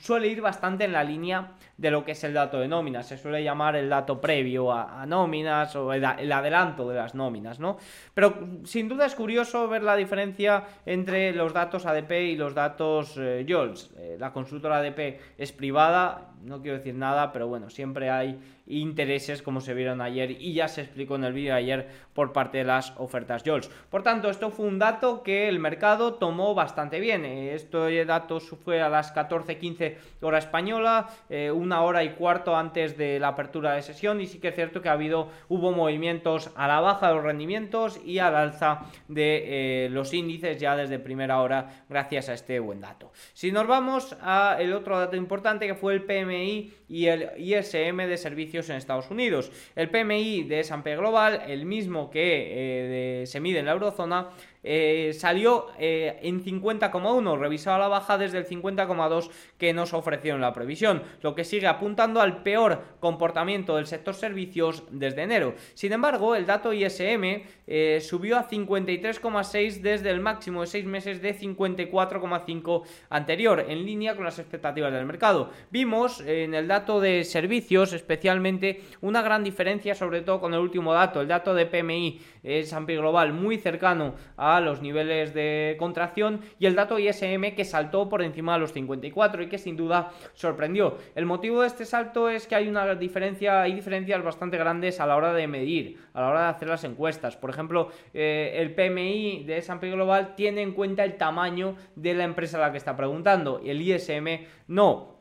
suele 0.00 0.28
ir 0.28 0.40
bastante 0.40 0.84
en 0.84 0.92
la 0.92 1.04
línea 1.04 1.52
de 1.76 1.90
lo 1.90 2.04
que 2.04 2.12
es 2.12 2.24
el 2.24 2.34
dato 2.34 2.58
de 2.58 2.68
nóminas. 2.68 3.06
Se 3.06 3.18
suele 3.18 3.42
llamar 3.42 3.76
el 3.76 3.88
dato 3.88 4.20
previo 4.20 4.72
a, 4.72 5.04
nóminas 5.06 5.74
o 5.76 5.92
el, 5.92 6.04
adelanto 6.04 6.88
de 6.88 6.96
las 6.96 7.14
nóminas, 7.14 7.60
¿no? 7.60 7.76
Pero 8.14 8.34
sin 8.64 8.88
duda 8.88 9.06
es 9.06 9.14
curioso 9.14 9.68
ver 9.68 9.82
la 9.82 9.96
diferencia 9.96 10.64
entre 10.86 11.32
los 11.32 11.52
datos 11.52 11.86
ADP 11.86 12.12
y 12.12 12.36
los 12.36 12.54
datos 12.54 13.14
eh, 13.18 13.44
JOLS. 13.48 13.90
Eh, 13.98 14.16
la 14.18 14.32
consultora 14.32 14.78
ADP 14.78 15.20
es 15.36 15.52
privada, 15.52 16.32
no 16.42 16.60
quiero 16.62 16.78
decir 16.78 16.94
nada, 16.94 17.32
pero 17.32 17.48
bueno, 17.48 17.70
siempre 17.70 18.10
hay 18.10 18.38
intereses 18.66 19.42
como 19.42 19.60
se 19.60 19.74
vieron 19.74 20.00
ayer 20.00 20.30
y 20.30 20.54
ya 20.54 20.68
se 20.68 20.80
explicó 20.82 21.16
en 21.16 21.24
el 21.24 21.34
vídeo 21.34 21.52
de 21.52 21.58
ayer 21.58 21.88
por 22.14 22.32
parte 22.32 22.58
de 22.58 22.64
las 22.64 22.94
ofertas 22.96 23.42
JOLS. 23.44 23.68
Por 23.90 24.02
tanto, 24.02 24.30
esto 24.30 24.50
fue 24.50 24.66
un 24.66 24.78
dato 24.78 25.22
que 25.22 25.48
el 25.48 25.58
mercado 25.58 26.14
tomó 26.14 26.54
bastante 26.54 27.00
bien. 27.00 27.24
Este 27.24 28.04
dato 28.04 28.40
fue 28.40 28.80
a 28.80 28.88
las 28.88 29.14
14.15 29.14 29.73
hora 30.20 30.38
española, 30.38 31.08
eh, 31.28 31.50
una 31.50 31.82
hora 31.82 32.04
y 32.04 32.10
cuarto 32.10 32.56
antes 32.56 32.96
de 32.96 33.18
la 33.18 33.28
apertura 33.28 33.74
de 33.74 33.82
sesión 33.82 34.20
y 34.20 34.26
sí 34.26 34.38
que 34.38 34.48
es 34.48 34.54
cierto 34.54 34.80
que 34.80 34.88
ha 34.88 34.92
habido, 34.92 35.28
hubo 35.48 35.72
movimientos 35.72 36.50
a 36.56 36.68
la 36.68 36.80
baja 36.80 37.08
de 37.08 37.14
los 37.14 37.24
rendimientos 37.24 38.00
y 38.04 38.18
al 38.18 38.34
alza 38.34 38.86
de 39.08 39.86
eh, 39.86 39.88
los 39.90 40.12
índices 40.12 40.58
ya 40.58 40.76
desde 40.76 40.98
primera 40.98 41.40
hora 41.40 41.84
gracias 41.88 42.28
a 42.28 42.34
este 42.34 42.58
buen 42.60 42.80
dato. 42.80 43.12
Si 43.32 43.52
nos 43.52 43.66
vamos 43.66 44.16
a 44.20 44.56
el 44.58 44.72
otro 44.72 44.98
dato 44.98 45.16
importante 45.16 45.66
que 45.66 45.74
fue 45.74 45.94
el 45.94 46.04
PMI 46.04 46.72
y 46.88 47.06
el 47.06 47.30
ISM 47.38 47.96
de 48.06 48.16
servicios 48.16 48.68
en 48.70 48.76
Estados 48.76 49.10
Unidos. 49.10 49.50
El 49.74 49.90
PMI 49.90 50.44
de 50.44 50.60
S&P 50.60 50.96
Global, 50.96 51.42
el 51.46 51.66
mismo 51.66 52.10
que 52.10 53.22
eh, 53.22 53.26
se 53.26 53.40
mide 53.40 53.60
en 53.60 53.66
la 53.66 53.72
eurozona, 53.72 54.28
eh, 54.64 55.12
salió 55.16 55.66
eh, 55.78 56.18
en 56.22 56.42
50,1, 56.42 57.38
revisado 57.38 57.76
a 57.76 57.80
la 57.80 57.88
baja 57.88 58.18
desde 58.18 58.38
el 58.38 58.46
50,2 58.46 59.30
que 59.58 59.74
nos 59.74 59.92
ofrecieron 59.92 60.40
la 60.40 60.54
previsión, 60.54 61.02
lo 61.20 61.34
que 61.34 61.44
sigue 61.44 61.66
apuntando 61.66 62.20
al 62.20 62.42
peor 62.42 62.82
comportamiento 62.98 63.76
del 63.76 63.86
sector 63.86 64.14
servicios 64.14 64.84
desde 64.90 65.22
enero. 65.22 65.54
Sin 65.74 65.92
embargo, 65.92 66.34
el 66.34 66.46
dato 66.46 66.72
ISM 66.72 67.42
eh, 67.66 68.00
subió 68.00 68.38
a 68.38 68.48
53,6 68.48 69.80
desde 69.80 70.10
el 70.10 70.20
máximo 70.20 70.62
de 70.62 70.66
6 70.66 70.86
meses 70.86 71.20
de 71.20 71.38
54,5 71.38 72.82
anterior, 73.10 73.64
en 73.68 73.84
línea 73.84 74.16
con 74.16 74.24
las 74.24 74.38
expectativas 74.38 74.92
del 74.92 75.04
mercado. 75.04 75.50
Vimos 75.70 76.20
en 76.20 76.54
el 76.54 76.68
dato 76.68 77.00
de 77.00 77.24
servicios 77.24 77.92
especialmente 77.92 78.80
una 79.02 79.20
gran 79.20 79.44
diferencia, 79.44 79.94
sobre 79.94 80.22
todo 80.22 80.40
con 80.40 80.54
el 80.54 80.60
último 80.60 80.94
dato, 80.94 81.20
el 81.20 81.28
dato 81.28 81.54
de 81.54 81.66
PMI 81.66 82.20
S&P 82.42 82.96
Global 82.96 83.32
muy 83.32 83.58
cercano 83.58 84.14
a 84.36 84.53
los 84.60 84.82
niveles 84.82 85.34
de 85.34 85.76
contracción 85.78 86.40
y 86.58 86.66
el 86.66 86.74
dato 86.74 86.98
ISM 86.98 87.54
que 87.54 87.64
saltó 87.64 88.08
por 88.08 88.22
encima 88.22 88.54
de 88.54 88.60
los 88.60 88.72
54 88.72 89.42
y 89.42 89.48
que 89.48 89.58
sin 89.58 89.76
duda 89.76 90.12
sorprendió. 90.34 90.98
El 91.14 91.26
motivo 91.26 91.62
de 91.62 91.68
este 91.68 91.84
salto 91.84 92.28
es 92.28 92.46
que 92.46 92.54
hay 92.54 92.68
una 92.68 92.94
diferencia, 92.94 93.62
hay 93.62 93.74
diferencias 93.74 94.22
bastante 94.22 94.56
grandes 94.56 95.00
a 95.00 95.06
la 95.06 95.16
hora 95.16 95.32
de 95.32 95.46
medir, 95.46 95.98
a 96.12 96.20
la 96.20 96.28
hora 96.28 96.42
de 96.42 96.48
hacer 96.48 96.68
las 96.68 96.84
encuestas. 96.84 97.36
Por 97.36 97.50
ejemplo, 97.50 97.90
eh, 98.12 98.54
el 98.56 98.74
PMI 98.74 99.44
de 99.44 99.58
S&P 99.58 99.90
Global 99.90 100.34
tiene 100.34 100.62
en 100.62 100.72
cuenta 100.72 101.04
el 101.04 101.16
tamaño 101.16 101.76
de 101.94 102.14
la 102.14 102.24
empresa 102.24 102.58
a 102.58 102.60
la 102.60 102.72
que 102.72 102.78
está 102.78 102.96
preguntando 102.96 103.60
el 103.64 103.80
ISM 103.80 104.46
no. 104.68 105.13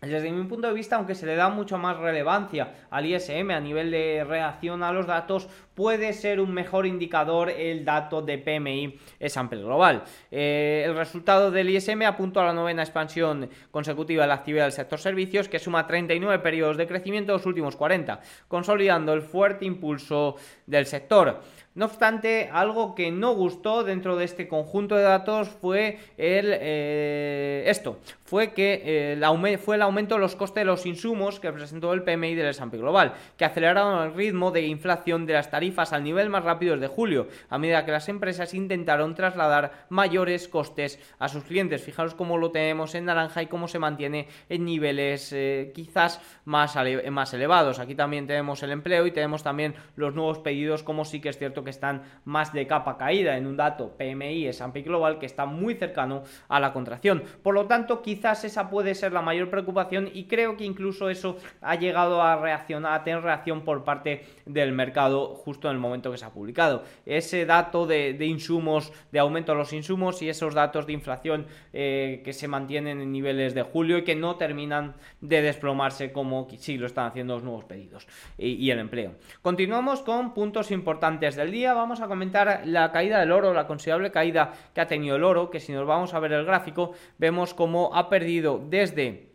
Desde 0.00 0.30
mi 0.30 0.44
punto 0.44 0.68
de 0.68 0.74
vista, 0.74 0.94
aunque 0.94 1.16
se 1.16 1.26
le 1.26 1.34
da 1.34 1.48
mucho 1.48 1.76
más 1.76 1.96
relevancia 1.96 2.86
al 2.88 3.04
ISM 3.04 3.50
a 3.50 3.58
nivel 3.58 3.90
de 3.90 4.24
reacción 4.24 4.84
a 4.84 4.92
los 4.92 5.08
datos, 5.08 5.48
puede 5.74 6.12
ser 6.12 6.38
un 6.38 6.52
mejor 6.52 6.86
indicador 6.86 7.50
el 7.50 7.84
dato 7.84 8.22
de 8.22 8.38
PMI 8.38 8.96
S&P 9.18 9.56
Global. 9.56 10.04
Eh, 10.30 10.84
el 10.86 10.94
resultado 10.94 11.50
del 11.50 11.70
ISM 11.70 12.02
apunta 12.02 12.42
a 12.42 12.46
la 12.46 12.52
novena 12.52 12.82
expansión 12.82 13.50
consecutiva 13.72 14.22
de 14.22 14.28
la 14.28 14.34
actividad 14.34 14.66
del 14.66 14.72
sector 14.72 15.00
servicios, 15.00 15.48
que 15.48 15.58
suma 15.58 15.84
39 15.84 16.44
periodos 16.44 16.76
de 16.76 16.86
crecimiento 16.86 17.32
en 17.32 17.38
los 17.38 17.46
últimos 17.46 17.74
40, 17.74 18.20
consolidando 18.46 19.12
el 19.14 19.22
fuerte 19.22 19.64
impulso 19.64 20.36
del 20.64 20.86
sector. 20.86 21.40
No 21.78 21.84
obstante, 21.84 22.50
algo 22.52 22.96
que 22.96 23.12
no 23.12 23.36
gustó 23.36 23.84
dentro 23.84 24.16
de 24.16 24.24
este 24.24 24.48
conjunto 24.48 24.96
de 24.96 25.04
datos 25.04 25.48
fue 25.48 26.00
el, 26.16 26.50
eh, 26.60 27.62
esto, 27.66 28.00
fue 28.24 28.52
que 28.52 28.82
eh, 29.14 29.58
fue 29.58 29.76
el 29.76 29.82
aumento 29.82 30.16
de 30.16 30.20
los 30.20 30.34
costes 30.34 30.62
de 30.62 30.64
los 30.64 30.86
insumos 30.86 31.38
que 31.38 31.52
presentó 31.52 31.92
el 31.92 32.02
PMI 32.02 32.34
del 32.34 32.48
S&P 32.48 32.78
Global, 32.78 33.14
que 33.36 33.44
aceleraron 33.44 34.02
el 34.02 34.14
ritmo 34.14 34.50
de 34.50 34.66
inflación 34.66 35.24
de 35.24 35.34
las 35.34 35.52
tarifas 35.52 35.92
al 35.92 36.02
nivel 36.02 36.30
más 36.30 36.42
rápido 36.42 36.74
desde 36.74 36.88
julio, 36.88 37.28
a 37.48 37.58
medida 37.58 37.84
que 37.84 37.92
las 37.92 38.08
empresas 38.08 38.54
intentaron 38.54 39.14
trasladar 39.14 39.86
mayores 39.88 40.48
costes 40.48 40.98
a 41.20 41.28
sus 41.28 41.44
clientes. 41.44 41.84
Fijaros 41.84 42.14
cómo 42.14 42.38
lo 42.38 42.50
tenemos 42.50 42.96
en 42.96 43.04
naranja 43.04 43.40
y 43.40 43.46
cómo 43.46 43.68
se 43.68 43.78
mantiene 43.78 44.26
en 44.48 44.64
niveles 44.64 45.32
eh, 45.32 45.70
quizás 45.72 46.20
más, 46.44 46.76
más 47.10 47.34
elevados. 47.34 47.78
Aquí 47.78 47.94
también 47.94 48.26
tenemos 48.26 48.64
el 48.64 48.72
empleo 48.72 49.06
y 49.06 49.12
tenemos 49.12 49.44
también 49.44 49.76
los 49.94 50.12
nuevos 50.16 50.40
pedidos, 50.40 50.82
como 50.82 51.04
sí 51.04 51.20
que 51.20 51.28
es 51.28 51.38
cierto 51.38 51.62
que 51.62 51.67
están 51.70 52.02
más 52.24 52.52
de 52.52 52.66
capa 52.66 52.96
caída 52.96 53.36
en 53.36 53.46
un 53.46 53.56
dato 53.56 53.96
PMI 53.96 54.46
S&P 54.46 54.82
Global 54.82 55.18
que 55.18 55.26
está 55.26 55.46
muy 55.46 55.74
cercano 55.74 56.22
a 56.48 56.60
la 56.60 56.72
contracción. 56.72 57.22
Por 57.42 57.54
lo 57.54 57.66
tanto, 57.66 58.02
quizás 58.02 58.44
esa 58.44 58.70
puede 58.70 58.94
ser 58.94 59.12
la 59.12 59.22
mayor 59.22 59.50
preocupación 59.50 60.10
y 60.12 60.24
creo 60.24 60.56
que 60.56 60.64
incluso 60.64 61.10
eso 61.10 61.36
ha 61.60 61.74
llegado 61.76 62.22
a 62.22 62.36
reaccionar, 62.36 62.92
a 62.92 63.04
tener 63.04 63.22
reacción 63.22 63.62
por 63.62 63.84
parte 63.84 64.24
del 64.46 64.72
mercado 64.72 65.34
justo 65.34 65.68
en 65.68 65.74
el 65.74 65.80
momento 65.80 66.10
que 66.10 66.18
se 66.18 66.24
ha 66.24 66.30
publicado. 66.30 66.84
Ese 67.06 67.46
dato 67.46 67.86
de, 67.86 68.16
insumos, 68.24 68.92
de 69.12 69.18
aumento 69.18 69.52
de 69.52 69.58
los 69.58 69.72
insumos 69.72 70.22
y 70.22 70.28
esos 70.28 70.54
datos 70.54 70.86
de 70.86 70.92
inflación 70.92 71.46
eh, 71.72 72.22
que 72.24 72.32
se 72.32 72.48
mantienen 72.48 73.00
en 73.00 73.12
niveles 73.12 73.54
de 73.54 73.62
julio 73.62 73.98
y 73.98 74.04
que 74.04 74.14
no 74.14 74.36
terminan 74.36 74.94
de 75.20 75.42
desplomarse 75.42 76.12
como 76.12 76.48
sí 76.58 76.78
lo 76.78 76.86
están 76.86 77.06
haciendo 77.06 77.34
los 77.34 77.42
nuevos 77.42 77.64
pedidos 77.64 78.06
y 78.36 78.70
el 78.70 78.78
empleo. 78.78 79.14
Continuamos 79.42 80.02
con 80.02 80.34
puntos 80.34 80.70
importantes 80.70 81.36
del 81.36 81.50
día 81.50 81.57
vamos 81.64 82.00
a 82.00 82.08
comentar 82.08 82.62
la 82.64 82.92
caída 82.92 83.20
del 83.20 83.32
oro, 83.32 83.52
la 83.54 83.66
considerable 83.66 84.10
caída 84.10 84.52
que 84.74 84.80
ha 84.80 84.86
tenido 84.86 85.16
el 85.16 85.24
oro, 85.24 85.50
que 85.50 85.60
si 85.60 85.72
nos 85.72 85.86
vamos 85.86 86.14
a 86.14 86.20
ver 86.20 86.32
el 86.32 86.44
gráfico, 86.44 86.92
vemos 87.18 87.54
cómo 87.54 87.90
ha 87.94 88.08
perdido 88.08 88.60
desde 88.68 89.28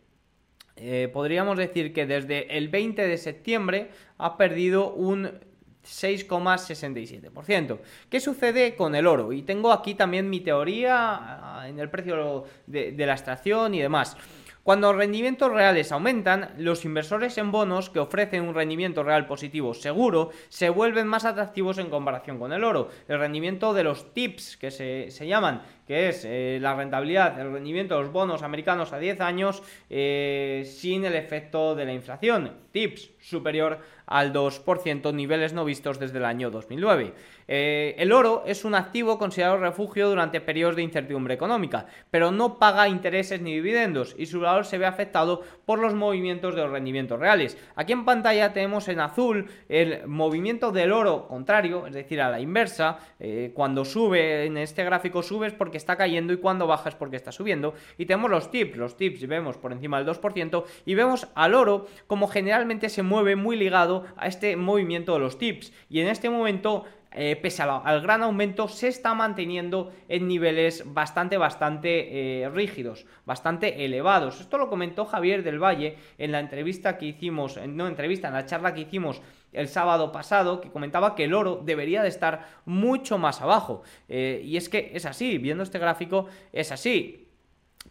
eh, 0.76 1.08
podríamos 1.12 1.56
decir 1.56 1.92
que 1.92 2.04
desde 2.04 2.56
el 2.56 2.68
20 2.68 3.06
de 3.06 3.16
septiembre 3.16 3.90
ha 4.18 4.36
perdido 4.36 4.92
un 4.92 5.30
6,67%. 5.84 7.78
¿Qué 8.10 8.18
sucede 8.18 8.74
con 8.74 8.96
el 8.96 9.06
oro? 9.06 9.32
Y 9.32 9.42
tengo 9.42 9.70
aquí 9.72 9.94
también 9.94 10.28
mi 10.28 10.40
teoría 10.40 10.96
ah, 10.96 11.68
en 11.68 11.78
el 11.78 11.90
precio 11.90 12.44
de, 12.66 12.90
de 12.92 13.06
la 13.06 13.12
extracción 13.12 13.74
y 13.74 13.80
demás. 13.80 14.16
Cuando 14.64 14.90
los 14.90 14.96
rendimientos 14.96 15.52
reales 15.52 15.92
aumentan, 15.92 16.54
los 16.56 16.86
inversores 16.86 17.36
en 17.36 17.52
bonos 17.52 17.90
que 17.90 17.98
ofrecen 17.98 18.48
un 18.48 18.54
rendimiento 18.54 19.02
real 19.02 19.26
positivo 19.26 19.74
seguro 19.74 20.30
se 20.48 20.70
vuelven 20.70 21.06
más 21.06 21.26
atractivos 21.26 21.76
en 21.76 21.90
comparación 21.90 22.38
con 22.38 22.50
el 22.50 22.64
oro. 22.64 22.88
El 23.06 23.18
rendimiento 23.18 23.74
de 23.74 23.84
los 23.84 24.14
TIPS, 24.14 24.56
que 24.56 24.70
se, 24.70 25.26
llaman, 25.26 25.60
que 25.86 26.08
es 26.08 26.24
eh, 26.24 26.56
la 26.62 26.74
rentabilidad, 26.74 27.38
el 27.38 27.52
rendimiento 27.52 27.94
de 27.94 28.04
los 28.04 28.12
bonos 28.12 28.42
americanos 28.42 28.94
a 28.94 28.98
10 28.98 29.20
años 29.20 29.62
eh, 29.90 30.62
sin 30.66 31.04
el 31.04 31.14
efecto 31.14 31.74
de 31.74 31.84
la 31.84 31.92
inflación. 31.92 32.52
TIPS 32.72 33.10
superior 33.20 33.80
al 34.06 34.32
2%, 34.32 35.12
niveles 35.12 35.52
no 35.52 35.66
vistos 35.66 35.98
desde 35.98 36.16
el 36.16 36.24
año 36.24 36.50
2009. 36.50 37.12
Eh, 37.48 37.94
el 37.98 38.12
oro 38.12 38.44
es 38.46 38.64
un 38.64 38.74
activo 38.74 39.18
considerado 39.18 39.58
refugio 39.58 40.08
durante 40.08 40.40
periodos 40.40 40.76
de 40.76 40.82
incertidumbre 40.82 41.34
económica, 41.34 41.86
pero 42.10 42.30
no 42.30 42.58
paga 42.58 42.88
intereses 42.88 43.40
ni 43.40 43.54
dividendos 43.54 44.14
y 44.18 44.26
su 44.26 44.40
valor 44.40 44.64
se 44.64 44.78
ve 44.78 44.86
afectado 44.86 45.42
por 45.64 45.78
los 45.78 45.94
movimientos 45.94 46.54
de 46.54 46.62
los 46.62 46.70
rendimientos 46.70 47.18
reales. 47.18 47.58
Aquí 47.76 47.92
en 47.92 48.04
pantalla 48.04 48.52
tenemos 48.52 48.88
en 48.88 49.00
azul 49.00 49.46
el 49.68 50.06
movimiento 50.06 50.72
del 50.72 50.92
oro 50.92 51.28
contrario, 51.28 51.86
es 51.86 51.94
decir, 51.94 52.20
a 52.20 52.30
la 52.30 52.40
inversa. 52.40 52.98
Eh, 53.20 53.52
cuando 53.54 53.84
sube 53.84 54.46
en 54.46 54.56
este 54.56 54.84
gráfico 54.84 55.22
sube 55.22 55.46
es 55.46 55.52
porque 55.52 55.76
está 55.76 55.96
cayendo 55.96 56.32
y 56.32 56.38
cuando 56.38 56.66
baja 56.66 56.88
es 56.88 56.94
porque 56.94 57.16
está 57.16 57.32
subiendo. 57.32 57.74
Y 57.98 58.06
tenemos 58.06 58.30
los 58.30 58.50
tips, 58.50 58.76
los 58.76 58.96
tips 58.96 59.26
vemos 59.26 59.56
por 59.56 59.72
encima 59.72 60.02
del 60.02 60.08
2% 60.14 60.64
y 60.86 60.94
vemos 60.94 61.28
al 61.34 61.54
oro 61.54 61.86
como 62.06 62.28
generalmente 62.28 62.88
se 62.88 63.02
mueve 63.02 63.36
muy 63.36 63.56
ligado 63.56 64.04
a 64.16 64.26
este 64.26 64.56
movimiento 64.56 65.14
de 65.14 65.20
los 65.20 65.38
tips. 65.38 65.72
Y 65.88 66.00
en 66.00 66.08
este 66.08 66.30
momento 66.30 66.84
eh, 67.14 67.36
pese 67.36 67.62
al, 67.62 68.00
gran 68.00 68.22
aumento, 68.22 68.66
se 68.66 68.88
está 68.88 69.14
manteniendo 69.14 69.92
en 70.08 70.26
niveles 70.26 70.82
bastante, 70.84 71.36
bastante 71.36 72.42
eh, 72.42 72.48
rígidos, 72.48 73.06
bastante 73.24 73.84
elevados. 73.84 74.40
Esto 74.40 74.58
lo 74.58 74.68
comentó 74.68 75.04
Javier 75.04 75.44
del 75.44 75.62
Valle 75.62 75.96
en 76.18 76.32
la 76.32 76.40
entrevista 76.40 76.98
que 76.98 77.06
hicimos, 77.06 77.58
no 77.68 77.86
entrevista, 77.86 78.28
en 78.28 78.34
la 78.34 78.46
charla 78.46 78.74
que 78.74 78.80
hicimos 78.80 79.22
el 79.52 79.68
sábado 79.68 80.10
pasado, 80.10 80.60
que 80.60 80.70
comentaba 80.70 81.14
que 81.14 81.24
el 81.24 81.34
oro 81.34 81.62
debería 81.64 82.02
de 82.02 82.08
estar 82.08 82.48
mucho 82.64 83.16
más 83.16 83.40
abajo. 83.40 83.82
Eh, 84.08 84.42
y 84.44 84.56
es 84.56 84.68
que 84.68 84.90
es 84.92 85.06
así, 85.06 85.38
viendo 85.38 85.62
este 85.62 85.78
gráfico, 85.78 86.26
es 86.52 86.72
así. 86.72 87.28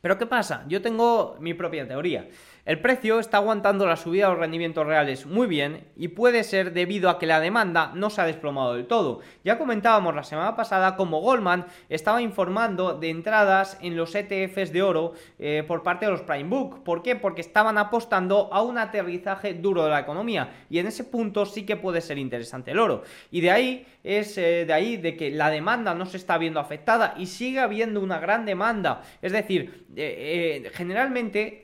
Pero 0.02 0.18
¿qué 0.18 0.26
pasa? 0.26 0.66
Yo 0.68 0.82
tengo 0.82 1.38
mi 1.40 1.54
propia 1.54 1.88
teoría. 1.88 2.28
El 2.66 2.80
precio 2.80 3.20
está 3.20 3.38
aguantando 3.38 3.86
la 3.86 3.98
subida 3.98 4.28
de 4.28 4.32
los 4.32 4.40
rendimientos 4.40 4.88
reales 4.88 5.26
muy 5.26 5.48
bien 5.48 5.84
y 5.98 6.08
puede 6.08 6.46
ser 6.46 6.72
debido 6.72 7.10
a 7.10 7.20
que 7.20 7.26
la 7.26 7.42
demanda 7.42 7.92
no 7.94 8.10
se 8.10 8.22
ha 8.22 8.26
desplomado 8.26 8.76
del 8.76 8.88
todo. 8.88 9.20
Ya 9.44 9.58
comentábamos 9.58 10.16
la 10.16 10.24
semana 10.24 10.56
pasada 10.56 10.96
como 10.96 11.20
Goldman 11.20 11.66
estaba 11.90 12.22
informando 12.22 12.98
de 12.98 13.10
entradas 13.10 13.78
en 13.82 13.98
los 13.98 14.16
ETFs 14.16 14.72
de 14.72 14.82
oro 14.82 15.12
eh, 15.40 15.66
por 15.68 15.84
parte 15.84 16.06
de 16.06 16.14
los 16.14 16.22
Prime 16.22 16.48
Book. 16.48 16.86
¿Por 16.86 17.04
qué? 17.04 17.18
Porque 17.18 17.42
estaban 17.42 17.78
apostando 17.78 18.48
a 18.54 18.62
un 18.62 18.78
aterrizaje 18.78 19.56
duro 19.56 19.84
de 19.84 19.90
la 19.90 20.00
economía 20.00 20.66
y 20.70 20.80
en 20.80 20.88
ese 20.88 21.04
punto 21.04 21.46
sí 21.46 21.66
que 21.66 21.76
puede 21.76 22.00
ser 22.00 22.18
interesante 22.18 22.72
el 22.72 22.80
oro. 22.80 23.04
Y 23.30 23.42
de 23.42 23.52
ahí 23.52 23.86
es 24.06 24.38
eh, 24.38 24.64
de 24.66 24.72
ahí 24.72 24.96
de 24.96 25.18
que 25.18 25.32
la 25.32 25.50
demanda 25.50 25.94
no 25.96 26.06
se 26.06 26.16
está 26.16 26.38
viendo 26.38 26.62
afectada 26.62 27.14
y 27.18 27.26
sigue 27.26 27.60
habiendo 27.60 28.00
una 28.00 28.20
gran 28.20 28.46
demanda. 28.46 29.02
Es 29.22 29.34
decir, 29.34 29.86
eh, 29.98 30.72
generalmente 30.74 31.63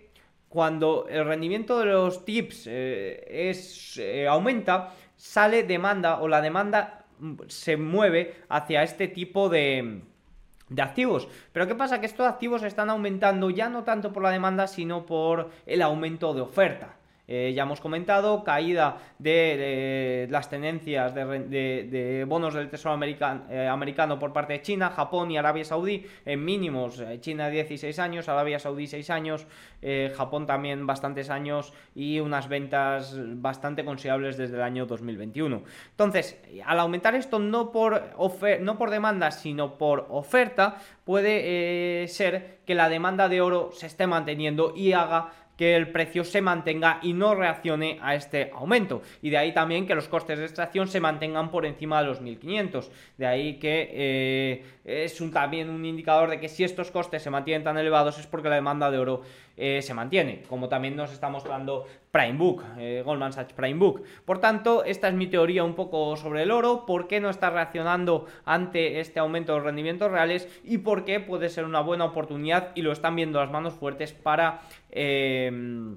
cuando 0.50 1.08
el 1.08 1.26
rendimiento 1.26 1.80
de 1.80 1.86
los 1.86 2.26
tips 2.26 2.66
eh, 2.68 3.50
es, 3.50 3.98
eh, 3.98 4.28
aumenta, 4.28 4.94
sale 5.16 5.64
demanda 5.64 6.20
o 6.20 6.28
la 6.28 6.42
demanda 6.42 7.06
mm, 7.20 7.36
se 7.48 7.78
mueve 7.78 8.36
hacia 8.50 8.84
este 8.84 9.08
tipo 9.08 9.48
de, 9.48 10.02
de 10.68 10.82
activos. 10.82 11.28
Pero 11.54 11.68
¿qué 11.68 11.76
pasa? 11.76 12.00
Que 12.00 12.08
estos 12.08 12.28
activos 12.28 12.64
están 12.64 12.90
aumentando 12.90 13.50
ya 13.52 13.70
no 13.70 13.84
tanto 13.84 14.12
por 14.12 14.24
la 14.24 14.32
demanda, 14.32 14.68
sino 14.68 15.06
por 15.06 15.52
el 15.66 15.82
aumento 15.82 16.34
de 16.34 16.42
oferta. 16.42 16.99
Eh, 17.32 17.54
ya 17.54 17.62
hemos 17.62 17.80
comentado, 17.80 18.44
caída 18.44 18.98
de, 19.20 20.28
las 20.32 20.50
tendencias 20.50 21.14
de, 21.14 22.26
bonos 22.28 22.56
del 22.56 22.72
Tesoro 22.72 23.00
eh, 23.06 23.68
americano, 23.68 24.18
por 24.18 24.34
parte 24.34 24.54
de 24.54 24.62
China, 24.64 24.90
Japón 24.90 25.30
y 25.30 25.38
Arabia 25.38 25.64
Saudí 25.64 26.08
en 26.26 26.44
mínimos. 26.44 27.00
Eh, 27.00 27.20
China 27.22 27.52
16 27.52 28.00
años, 28.00 28.28
Arabia 28.30 28.58
Saudí 28.58 28.88
6 28.88 29.12
años, 29.12 29.46
Japón 30.18 30.46
también 30.46 30.86
bastantes 30.88 31.30
años 31.30 31.72
y 31.96 32.20
unas 32.20 32.50
ventas 32.50 33.16
bastante 33.40 33.86
considerables 33.86 34.36
desde 34.36 34.56
el 34.56 34.64
año 34.64 34.88
2021. 34.88 35.62
Entonces, 35.92 36.38
al 36.66 36.80
aumentar 36.80 37.16
esto 37.16 37.40
no 37.40 37.72
por, 37.72 38.16
no 38.60 38.78
por 38.78 38.90
demanda, 38.90 39.32
sino 39.32 39.78
por 39.78 40.08
oferta, 40.10 40.80
puede 41.06 42.08
ser 42.08 42.60
que 42.66 42.76
la 42.76 42.90
demanda 42.90 43.30
de 43.30 43.40
oro 43.42 43.70
se 43.72 43.88
esté 43.88 44.06
manteniendo 44.06 44.74
y 44.76 44.92
haga 44.94 45.32
que 45.60 45.76
el 45.76 45.90
precio 45.90 46.24
se 46.24 46.42
mantenga 46.42 47.02
y 47.02 47.12
no 47.12 47.36
reaccione 47.36 48.00
a 48.02 48.16
este 48.16 48.50
aumento. 48.56 49.02
Y 49.22 49.30
de 49.30 49.40
ahí 49.40 49.54
también 49.54 49.86
que 49.86 49.94
los 49.94 50.08
costes 50.08 50.40
de 50.40 50.46
extracción 50.46 50.88
se 50.88 51.02
mantengan 51.02 51.52
por 51.52 51.66
encima 51.66 52.00
de 52.00 52.08
los 52.08 52.22
1500. 52.22 52.90
De 53.18 53.28
ahí 53.28 53.56
que 53.56 53.90
eh, 53.92 54.64
es 54.90 55.22
también 55.32 55.70
un 55.70 55.86
indicador 55.86 56.30
de 56.30 56.40
que 56.40 56.50
si 56.50 56.64
estos 56.64 56.90
costes 56.90 57.22
se 57.22 57.30
mantienen 57.30 57.64
tan 57.64 57.78
elevados 57.78 58.18
es 58.18 58.26
porque 58.26 58.50
la 58.50 58.56
demanda 58.56 58.90
de 58.90 58.98
oro 58.98 59.22
eh, 59.56 59.82
se 59.82 59.94
mantiene, 59.94 60.44
como 60.50 60.68
también 60.68 60.96
nos 60.96 61.12
está 61.12 61.30
mostrando 61.30 61.86
Prime 62.12 62.38
Book, 62.38 62.64
eh, 62.78 63.04
Goldman 63.06 63.34
Sachs 63.34 63.54
Prime 63.54 63.78
Book. 63.78 64.04
Por 64.26 64.40
tanto, 64.40 64.84
esta 64.84 65.08
es 65.08 65.14
mi 65.14 65.28
teoría 65.28 65.64
un 65.64 65.76
poco 65.76 66.16
sobre 66.16 66.44
el 66.44 66.52
oro, 66.52 66.86
por 66.86 67.08
qué 67.08 67.20
no 67.20 67.30
está 67.30 67.50
reaccionando 67.50 68.26
ante 68.46 69.00
este 69.00 69.20
aumento 69.20 69.54
de 69.54 69.60
rendimientos 69.60 70.12
reales 70.12 70.48
y 70.64 70.80
por 70.80 71.06
qué 71.06 71.20
puede 71.20 71.50
ser 71.50 71.66
una 71.66 71.82
buena 71.82 72.06
oportunidad 72.06 72.72
y 72.74 72.82
lo 72.82 72.92
están 72.92 73.16
viendo 73.16 73.40
las 73.40 73.52
manos 73.52 73.74
fuertes 73.74 74.14
para... 74.14 74.62
Eh, 74.90 75.96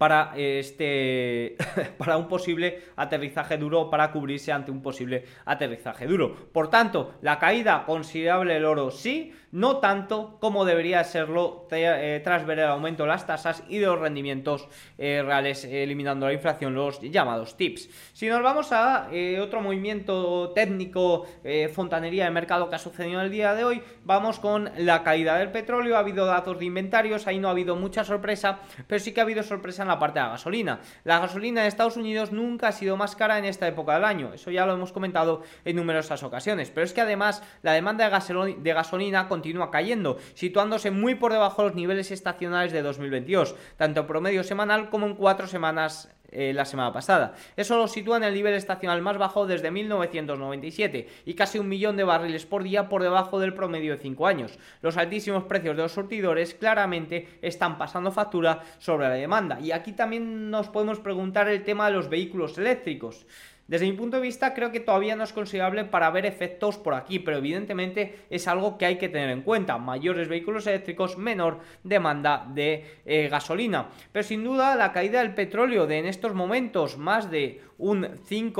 para 0.00 0.32
este 0.34 1.58
para 1.98 2.16
un 2.16 2.26
posible 2.26 2.84
aterrizaje 2.96 3.58
duro 3.58 3.90
para 3.90 4.10
cubrirse 4.10 4.50
ante 4.50 4.70
un 4.70 4.80
posible 4.80 5.26
aterrizaje 5.44 6.06
duro. 6.06 6.34
Por 6.52 6.70
tanto, 6.70 7.16
la 7.20 7.38
caída 7.38 7.84
considerable 7.84 8.54
del 8.54 8.64
oro 8.64 8.90
sí, 8.90 9.34
no 9.52 9.78
tanto 9.78 10.38
como 10.40 10.64
debería 10.64 11.04
serlo 11.04 11.66
eh, 11.70 12.20
tras 12.22 12.46
ver 12.46 12.60
el 12.60 12.66
aumento 12.66 13.04
de 13.04 13.08
las 13.08 13.26
tasas 13.26 13.62
y 13.68 13.78
de 13.78 13.86
los 13.86 13.98
rendimientos 13.98 14.68
eh, 14.98 15.22
reales 15.24 15.64
eliminando 15.64 16.26
la 16.26 16.32
inflación, 16.32 16.74
los 16.74 17.00
llamados 17.00 17.56
TIPS. 17.56 17.88
Si 18.12 18.28
nos 18.28 18.42
vamos 18.42 18.72
a 18.72 19.08
eh, 19.12 19.40
otro 19.40 19.60
movimiento 19.60 20.50
técnico, 20.50 21.26
fontanería 21.74 22.24
de 22.24 22.30
mercado 22.30 22.68
que 22.68 22.76
ha 22.76 22.78
sucedido 22.78 23.20
en 23.20 23.26
el 23.26 23.30
día 23.30 23.54
de 23.54 23.64
hoy, 23.64 23.82
vamos 24.04 24.38
con 24.38 24.70
la 24.78 25.02
caída 25.02 25.36
del 25.38 25.50
petróleo, 25.50 25.96
ha 25.96 26.00
habido 26.00 26.26
datos 26.26 26.58
de 26.58 26.64
inventarios, 26.64 27.26
ahí 27.26 27.38
no 27.38 27.48
ha 27.48 27.52
habido 27.52 27.76
mucha 27.76 28.04
sorpresa, 28.04 28.60
pero 28.86 29.00
sí 29.00 29.12
que 29.12 29.20
ha 29.20 29.24
habido 29.24 29.42
sorpresa 29.42 29.82
en 29.82 29.88
la 29.88 29.98
parte 29.98 30.18
de 30.18 30.26
la 30.26 30.32
gasolina. 30.32 30.80
La 31.04 31.18
gasolina 31.18 31.62
de 31.62 31.68
Estados 31.68 31.96
Unidos 31.96 32.32
nunca 32.32 32.68
ha 32.68 32.72
sido 32.72 32.96
más 32.96 33.16
cara 33.16 33.38
en 33.38 33.44
esta 33.44 33.66
época 33.66 33.94
del 33.94 34.04
año, 34.04 34.32
eso 34.34 34.50
ya 34.50 34.66
lo 34.66 34.74
hemos 34.74 34.92
comentado 34.92 35.42
en 35.64 35.76
numerosas 35.76 36.22
ocasiones, 36.22 36.70
pero 36.70 36.84
es 36.84 36.92
que 36.92 37.00
además 37.00 37.42
la 37.62 37.72
demanda 37.72 38.04
de, 38.04 38.72
gasolina 38.72 39.28
continúa 39.40 39.70
cayendo, 39.70 40.18
situándose 40.34 40.90
muy 40.90 41.14
por 41.14 41.32
debajo 41.32 41.62
de 41.62 41.68
los 41.68 41.76
niveles 41.76 42.10
estacionales 42.10 42.72
de 42.72 42.82
2022, 42.82 43.54
tanto 43.78 44.00
en 44.02 44.06
promedio 44.06 44.44
semanal 44.44 44.90
como 44.90 45.06
en 45.06 45.14
cuatro 45.14 45.46
semanas 45.46 46.10
eh, 46.30 46.52
la 46.52 46.66
semana 46.66 46.92
pasada. 46.92 47.34
Eso 47.56 47.78
lo 47.78 47.88
sitúa 47.88 48.18
en 48.18 48.24
el 48.24 48.34
nivel 48.34 48.52
estacional 48.52 49.00
más 49.00 49.16
bajo 49.16 49.46
desde 49.46 49.70
1997 49.70 51.08
y 51.24 51.34
casi 51.34 51.58
un 51.58 51.70
millón 51.70 51.96
de 51.96 52.04
barriles 52.04 52.44
por 52.44 52.62
día 52.62 52.90
por 52.90 53.02
debajo 53.02 53.40
del 53.40 53.54
promedio 53.54 53.92
de 53.92 54.02
5 54.02 54.26
años. 54.26 54.58
Los 54.82 54.98
altísimos 54.98 55.44
precios 55.44 55.74
de 55.74 55.82
los 55.84 55.92
surtidores 55.92 56.54
claramente 56.54 57.38
están 57.40 57.78
pasando 57.78 58.12
factura 58.12 58.60
sobre 58.78 59.08
la 59.08 59.14
demanda. 59.14 59.58
Y 59.58 59.72
aquí 59.72 59.92
también 59.92 60.50
nos 60.50 60.68
podemos 60.68 61.00
preguntar 61.00 61.48
el 61.48 61.64
tema 61.64 61.86
de 61.86 61.94
los 61.94 62.10
vehículos 62.10 62.58
eléctricos. 62.58 63.26
Desde 63.70 63.86
mi 63.86 63.92
punto 63.92 64.16
de 64.16 64.22
vista 64.24 64.52
creo 64.52 64.72
que 64.72 64.80
todavía 64.80 65.14
no 65.14 65.22
es 65.22 65.32
considerable 65.32 65.84
para 65.84 66.10
ver 66.10 66.26
efectos 66.26 66.76
por 66.76 66.92
aquí, 66.92 67.20
pero 67.20 67.36
evidentemente 67.36 68.22
es 68.28 68.48
algo 68.48 68.76
que 68.76 68.84
hay 68.84 68.98
que 68.98 69.08
tener 69.08 69.30
en 69.30 69.42
cuenta. 69.42 69.78
Mayores 69.78 70.26
vehículos 70.26 70.66
eléctricos, 70.66 71.16
menor 71.16 71.60
demanda 71.84 72.44
de 72.52 72.84
eh, 73.06 73.28
gasolina. 73.28 73.90
Pero 74.10 74.24
sin 74.24 74.42
duda 74.42 74.74
la 74.74 74.90
caída 74.90 75.20
del 75.20 75.34
petróleo 75.34 75.86
de 75.86 75.98
en 75.98 76.06
estos 76.06 76.34
momentos 76.34 76.98
más 76.98 77.30
de 77.30 77.60
un 77.80 78.04
5%, 78.28 78.54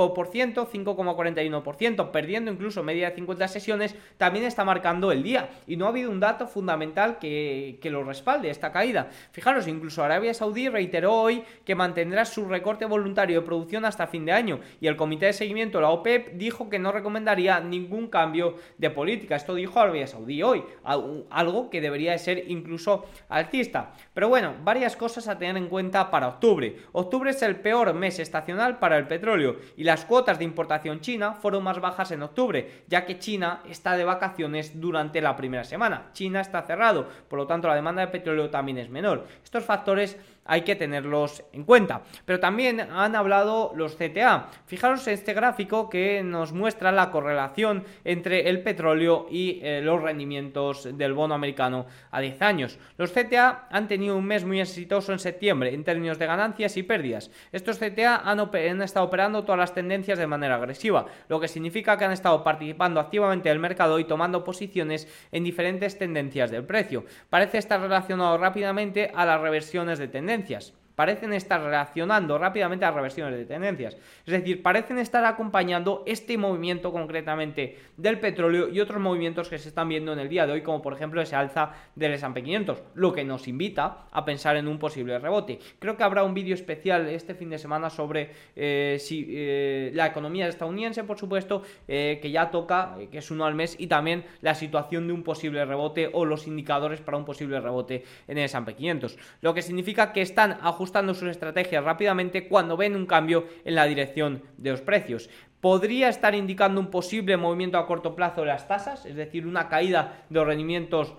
5,41%, 0.68 2.10
perdiendo 2.10 2.50
incluso 2.50 2.82
media 2.82 3.10
de 3.10 3.16
50 3.16 3.48
sesiones, 3.48 3.94
también 4.16 4.44
está 4.44 4.64
marcando 4.64 5.12
el 5.12 5.22
día. 5.22 5.50
Y 5.66 5.76
no 5.76 5.86
ha 5.86 5.90
habido 5.90 6.10
un 6.10 6.20
dato 6.20 6.46
fundamental 6.46 7.18
que, 7.18 7.78
que 7.80 7.90
lo 7.90 8.02
respalde, 8.02 8.50
esta 8.50 8.72
caída. 8.72 9.10
Fijaros, 9.32 9.68
incluso 9.68 10.02
Arabia 10.02 10.34
Saudí 10.34 10.68
reiteró 10.68 11.14
hoy 11.14 11.44
que 11.64 11.74
mantendrá 11.74 12.24
su 12.24 12.46
recorte 12.46 12.86
voluntario 12.86 13.40
de 13.40 13.46
producción 13.46 13.84
hasta 13.84 14.06
fin 14.06 14.24
de 14.24 14.32
año. 14.32 14.60
Y 14.80 14.86
el 14.86 14.96
comité 14.96 15.26
de 15.26 15.32
seguimiento, 15.32 15.80
la 15.80 15.90
OPEP, 15.90 16.32
dijo 16.32 16.68
que 16.68 16.78
no 16.78 16.92
recomendaría 16.92 17.60
ningún 17.60 18.08
cambio 18.08 18.56
de 18.78 18.90
política. 18.90 19.36
Esto 19.36 19.54
dijo 19.54 19.78
Arabia 19.78 20.06
Saudí 20.06 20.42
hoy, 20.42 20.64
algo 20.82 21.70
que 21.70 21.80
debería 21.80 22.12
de 22.12 22.18
ser 22.18 22.44
incluso 22.50 23.06
alcista. 23.28 23.92
Pero 24.14 24.28
bueno, 24.28 24.54
varias 24.62 24.96
cosas 24.96 25.28
a 25.28 25.38
tener 25.38 25.56
en 25.56 25.68
cuenta 25.68 26.10
para 26.10 26.28
octubre. 26.28 26.76
Octubre 26.92 27.30
es 27.30 27.42
el 27.42 27.56
peor 27.56 27.92
mes 27.94 28.18
estacional 28.18 28.78
para 28.78 28.96
el 28.96 29.06
petróleo 29.10 29.56
y 29.76 29.82
las 29.82 30.04
cuotas 30.04 30.38
de 30.38 30.44
importación 30.44 31.00
china 31.00 31.34
fueron 31.34 31.64
más 31.64 31.80
bajas 31.80 32.12
en 32.12 32.22
octubre, 32.22 32.84
ya 32.86 33.04
que 33.04 33.18
China 33.18 33.60
está 33.68 33.96
de 33.96 34.04
vacaciones 34.04 34.80
durante 34.80 35.20
la 35.20 35.36
primera 35.36 35.64
semana. 35.64 36.10
China 36.12 36.40
está 36.40 36.62
cerrado, 36.62 37.08
por 37.28 37.40
lo 37.40 37.46
tanto 37.48 37.66
la 37.66 37.74
demanda 37.74 38.02
de 38.02 38.12
petróleo 38.12 38.50
también 38.50 38.78
es 38.78 38.88
menor. 38.88 39.26
Estos 39.42 39.64
factores 39.64 40.16
hay 40.44 40.62
que 40.62 40.76
tenerlos 40.76 41.44
en 41.52 41.64
cuenta. 41.64 42.02
Pero 42.24 42.40
también 42.40 42.80
han 42.80 43.14
hablado 43.14 43.72
los 43.76 43.96
CTA. 43.96 44.48
Fijaros 44.66 45.06
este 45.06 45.34
gráfico 45.34 45.88
que 45.88 46.22
nos 46.22 46.52
muestra 46.52 46.92
la 46.92 47.10
correlación 47.10 47.84
entre 48.04 48.48
el 48.48 48.62
petróleo 48.62 49.26
y 49.30 49.60
eh, 49.62 49.80
los 49.82 50.02
rendimientos 50.02 50.88
del 50.96 51.12
bono 51.12 51.34
americano 51.34 51.86
a 52.10 52.20
10 52.20 52.42
años. 52.42 52.78
Los 52.96 53.12
CTA 53.12 53.68
han 53.70 53.86
tenido 53.86 54.16
un 54.16 54.24
mes 54.24 54.44
muy 54.44 54.60
exitoso 54.60 55.12
en 55.12 55.18
septiembre 55.18 55.72
en 55.72 55.84
términos 55.84 56.18
de 56.18 56.26
ganancias 56.26 56.76
y 56.76 56.82
pérdidas. 56.82 57.30
Estos 57.52 57.78
CTA 57.78 58.16
han, 58.16 58.40
han 58.40 58.82
estado 58.82 59.06
operando 59.06 59.44
todas 59.44 59.58
las 59.58 59.74
tendencias 59.74 60.18
de 60.18 60.26
manera 60.26 60.56
agresiva, 60.56 61.06
lo 61.28 61.38
que 61.38 61.48
significa 61.48 61.96
que 61.96 62.04
han 62.04 62.12
estado 62.12 62.42
participando 62.42 63.00
activamente 63.00 63.48
del 63.48 63.58
mercado 63.58 63.98
y 63.98 64.04
tomando 64.04 64.42
posiciones 64.42 65.06
en 65.32 65.44
diferentes 65.44 65.98
tendencias 65.98 66.50
del 66.50 66.64
precio. 66.64 67.04
Parece 67.28 67.58
estar 67.58 67.80
relacionado 67.80 68.36
rápidamente 68.38 69.12
a 69.14 69.24
las 69.24 69.40
reversiones 69.40 69.98
de 69.98 70.08
tendencia 70.08 70.39
tendencias 70.42 70.79
parecen 71.00 71.32
estar 71.32 71.62
reaccionando 71.62 72.36
rápidamente 72.36 72.84
a 72.84 72.90
reversiones 72.90 73.34
de 73.34 73.46
tendencias. 73.46 73.96
Es 74.26 74.32
decir, 74.32 74.62
parecen 74.62 74.98
estar 74.98 75.24
acompañando 75.24 76.02
este 76.04 76.36
movimiento 76.36 76.92
concretamente 76.92 77.78
del 77.96 78.20
petróleo 78.20 78.68
y 78.68 78.80
otros 78.80 79.00
movimientos 79.00 79.48
que 79.48 79.56
se 79.56 79.70
están 79.70 79.88
viendo 79.88 80.12
en 80.12 80.18
el 80.18 80.28
día 80.28 80.46
de 80.46 80.52
hoy, 80.52 80.60
como 80.60 80.82
por 80.82 80.92
ejemplo 80.92 81.22
ese 81.22 81.36
alza 81.36 81.70
del 81.94 82.12
S&P 82.12 82.42
500, 82.42 82.82
lo 82.96 83.14
que 83.14 83.24
nos 83.24 83.48
invita 83.48 84.08
a 84.10 84.26
pensar 84.26 84.56
en 84.56 84.68
un 84.68 84.78
posible 84.78 85.18
rebote. 85.18 85.58
Creo 85.78 85.96
que 85.96 86.02
habrá 86.02 86.22
un 86.22 86.34
vídeo 86.34 86.54
especial 86.54 87.08
este 87.08 87.34
fin 87.34 87.48
de 87.48 87.56
semana 87.56 87.88
sobre 87.88 88.32
eh, 88.54 88.98
si, 89.00 89.26
eh, 89.30 89.92
la 89.94 90.06
economía 90.06 90.48
estadounidense, 90.48 91.02
por 91.04 91.18
supuesto, 91.18 91.62
eh, 91.88 92.18
que 92.20 92.30
ya 92.30 92.50
toca, 92.50 92.98
que 93.10 93.16
es 93.16 93.30
uno 93.30 93.46
al 93.46 93.54
mes, 93.54 93.74
y 93.78 93.86
también 93.86 94.26
la 94.42 94.54
situación 94.54 95.06
de 95.06 95.14
un 95.14 95.22
posible 95.22 95.64
rebote 95.64 96.10
o 96.12 96.26
los 96.26 96.46
indicadores 96.46 97.00
para 97.00 97.16
un 97.16 97.24
posible 97.24 97.58
rebote 97.58 98.04
en 98.28 98.36
el 98.36 98.44
S&P 98.44 98.74
500. 98.74 99.16
Lo 99.40 99.54
que 99.54 99.62
significa 99.62 100.12
que 100.12 100.20
están 100.20 100.58
ajustando 100.60 100.89
ajustando 100.90 101.14
sus 101.14 101.28
estrategias 101.28 101.84
rápidamente 101.84 102.48
cuando 102.48 102.76
ven 102.76 102.96
un 102.96 103.06
cambio 103.06 103.46
en 103.64 103.76
la 103.76 103.84
dirección 103.84 104.42
de 104.56 104.72
los 104.72 104.80
precios. 104.80 105.30
Podría 105.60 106.08
estar 106.08 106.34
indicando 106.34 106.80
un 106.80 106.90
posible 106.90 107.36
movimiento 107.36 107.78
a 107.78 107.86
corto 107.86 108.16
plazo 108.16 108.40
de 108.40 108.48
las 108.48 108.66
tasas, 108.66 109.06
es 109.06 109.14
decir, 109.14 109.46
una 109.46 109.68
caída 109.68 110.24
de 110.28 110.34
los 110.40 110.46
rendimientos 110.48 111.14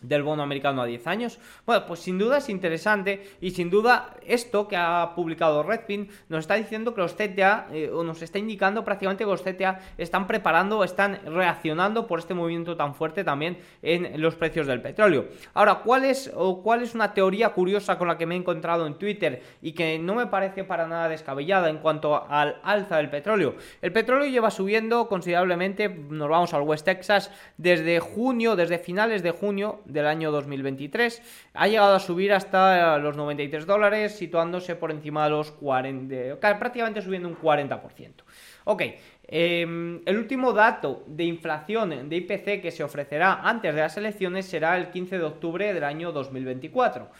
del 0.00 0.22
bono 0.22 0.42
americano 0.42 0.82
a 0.82 0.86
10 0.86 1.06
años. 1.06 1.38
Bueno, 1.66 1.86
pues 1.86 2.00
sin 2.00 2.18
duda 2.18 2.38
es 2.38 2.48
interesante 2.48 3.22
y 3.40 3.50
sin 3.50 3.70
duda 3.70 4.16
esto 4.26 4.68
que 4.68 4.76
ha 4.76 5.12
publicado 5.14 5.62
Redfin 5.62 6.08
nos 6.28 6.40
está 6.40 6.54
diciendo 6.54 6.94
que 6.94 7.00
los 7.00 7.14
CTA, 7.14 7.68
eh, 7.72 7.90
o 7.92 8.02
nos 8.02 8.22
está 8.22 8.38
indicando 8.38 8.84
prácticamente 8.84 9.24
que 9.24 9.30
los 9.30 9.42
CTA 9.42 9.80
están 9.98 10.26
preparando, 10.26 10.84
están 10.84 11.20
reaccionando 11.26 12.06
por 12.06 12.18
este 12.18 12.34
movimiento 12.34 12.76
tan 12.76 12.94
fuerte 12.94 13.24
también 13.24 13.58
en 13.82 14.20
los 14.20 14.34
precios 14.34 14.66
del 14.66 14.80
petróleo. 14.80 15.26
Ahora, 15.54 15.76
¿cuál 15.84 16.04
es, 16.04 16.30
o 16.34 16.62
cuál 16.62 16.82
es 16.82 16.94
una 16.94 17.14
teoría 17.14 17.50
curiosa 17.50 17.98
con 17.98 18.08
la 18.08 18.16
que 18.16 18.26
me 18.26 18.34
he 18.34 18.38
encontrado 18.38 18.86
en 18.86 18.94
Twitter 18.94 19.42
y 19.62 19.72
que 19.72 19.98
no 19.98 20.14
me 20.14 20.26
parece 20.26 20.64
para 20.64 20.86
nada 20.86 21.08
descabellada 21.08 21.68
en 21.68 21.78
cuanto 21.78 22.28
al 22.28 22.60
alza 22.62 22.96
del 22.96 23.10
petróleo? 23.10 23.54
El 23.82 23.92
petróleo 23.92 24.28
lleva 24.28 24.50
subiendo 24.50 25.08
considerablemente, 25.08 25.88
nos 25.88 26.28
vamos 26.28 26.54
al 26.54 26.62
West 26.62 26.84
Texas, 26.84 27.30
desde 27.56 28.00
junio, 28.00 28.56
desde 28.56 28.78
finales 28.78 29.22
de 29.22 29.30
junio, 29.30 29.80
del 29.92 30.06
año 30.06 30.30
2023. 30.30 31.50
Ha 31.54 31.68
llegado 31.68 31.94
a 31.94 32.00
subir 32.00 32.32
hasta 32.32 32.98
los 32.98 33.16
93 33.16 33.66
dólares, 33.66 34.16
situándose 34.16 34.76
por 34.76 34.90
encima 34.90 35.24
de 35.24 35.30
los 35.30 35.50
40, 35.52 36.38
prácticamente 36.40 37.02
subiendo 37.02 37.28
un 37.28 37.36
40%. 37.36 38.24
Ok, 38.64 38.82
em, 39.26 40.00
el 40.04 40.18
último 40.18 40.52
dato 40.52 41.04
de 41.06 41.24
inflación 41.24 42.08
de 42.08 42.16
IPC 42.16 42.60
que 42.60 42.70
se 42.70 42.84
ofrecerá 42.84 43.40
antes 43.42 43.74
de 43.74 43.80
las 43.80 43.96
elecciones 43.96 44.46
será 44.46 44.76
el 44.76 44.90
15 44.90 45.18
de 45.18 45.24
octubre 45.24 45.72
del 45.72 45.84
año 45.84 46.12
2024. 46.12 47.10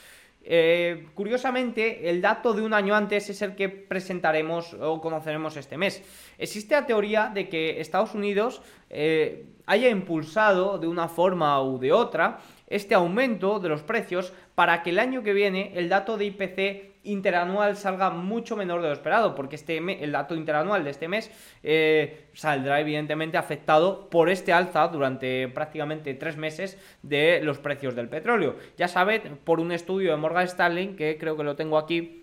Eh, 0.43 1.09
curiosamente, 1.15 2.09
el 2.09 2.23
dato 2.23 2.55
de 2.55 2.63
un 2.63 2.73
año 2.73 2.95
antes 2.95 3.29
es 3.29 3.43
el 3.43 3.55
que 3.55 3.69
presentaremos 3.69 4.75
o 4.75 5.01
conoceremos 5.01 5.57
este 5.57 5.77
mes. 5.77 6.03
Existe 6.39 6.75
la 6.75 6.87
teoría 6.87 7.31
de 7.33 7.49
que 7.49 7.81
Estados 7.81 8.15
Unidos 8.15 8.63
eh, 8.89 9.45
haya 9.67 9.91
impulsado 9.91 10.79
de 10.79 10.89
una 10.89 11.09
forma 11.09 11.63
u 11.63 11.79
de 11.79 11.93
otra 11.93 12.39
este 12.71 12.95
aumento 12.95 13.59
de 13.61 13.69
los 13.69 13.83
precios 13.83 14.33
para 14.55 14.83
que 14.83 14.91
el 14.91 14.99
año 14.99 15.23
que 15.23 15.35
viene 15.35 15.73
el 15.75 15.89
dato 15.89 16.17
de 16.17 16.25
IPC 16.27 16.91
interanual 17.03 17.77
salga 17.77 18.11
mucho 18.11 18.57
menor 18.57 18.83
de 18.83 18.89
lo 18.89 18.93
esperado, 18.93 19.35
porque 19.35 19.57
este 19.57 19.79
el 19.79 20.13
dato 20.13 20.35
interanual 20.35 20.85
de 20.85 20.91
este 20.91 21.09
mes 21.09 21.31
eh, 21.63 22.29
saldrá 22.35 22.81
evidentemente 22.81 23.39
afectado 23.39 24.09
por 24.11 24.29
este 24.29 24.53
alza 24.53 24.87
durante 24.89 25.49
prácticamente 25.49 26.13
tres 26.15 26.37
meses 26.37 26.79
de 27.03 27.41
los 27.43 27.59
precios 27.59 27.95
del 27.95 28.09
petróleo. 28.09 28.57
Ya 28.77 28.89
saben, 28.89 29.39
por 29.45 29.61
un 29.61 29.73
estudio 29.73 30.11
de 30.11 30.17
Morgan 30.17 30.45
Stanley, 30.45 30.89
que 30.89 31.17
creo 31.19 31.37
que 31.37 31.45
lo 31.45 31.57
tengo 31.57 31.79
aquí, 31.79 32.20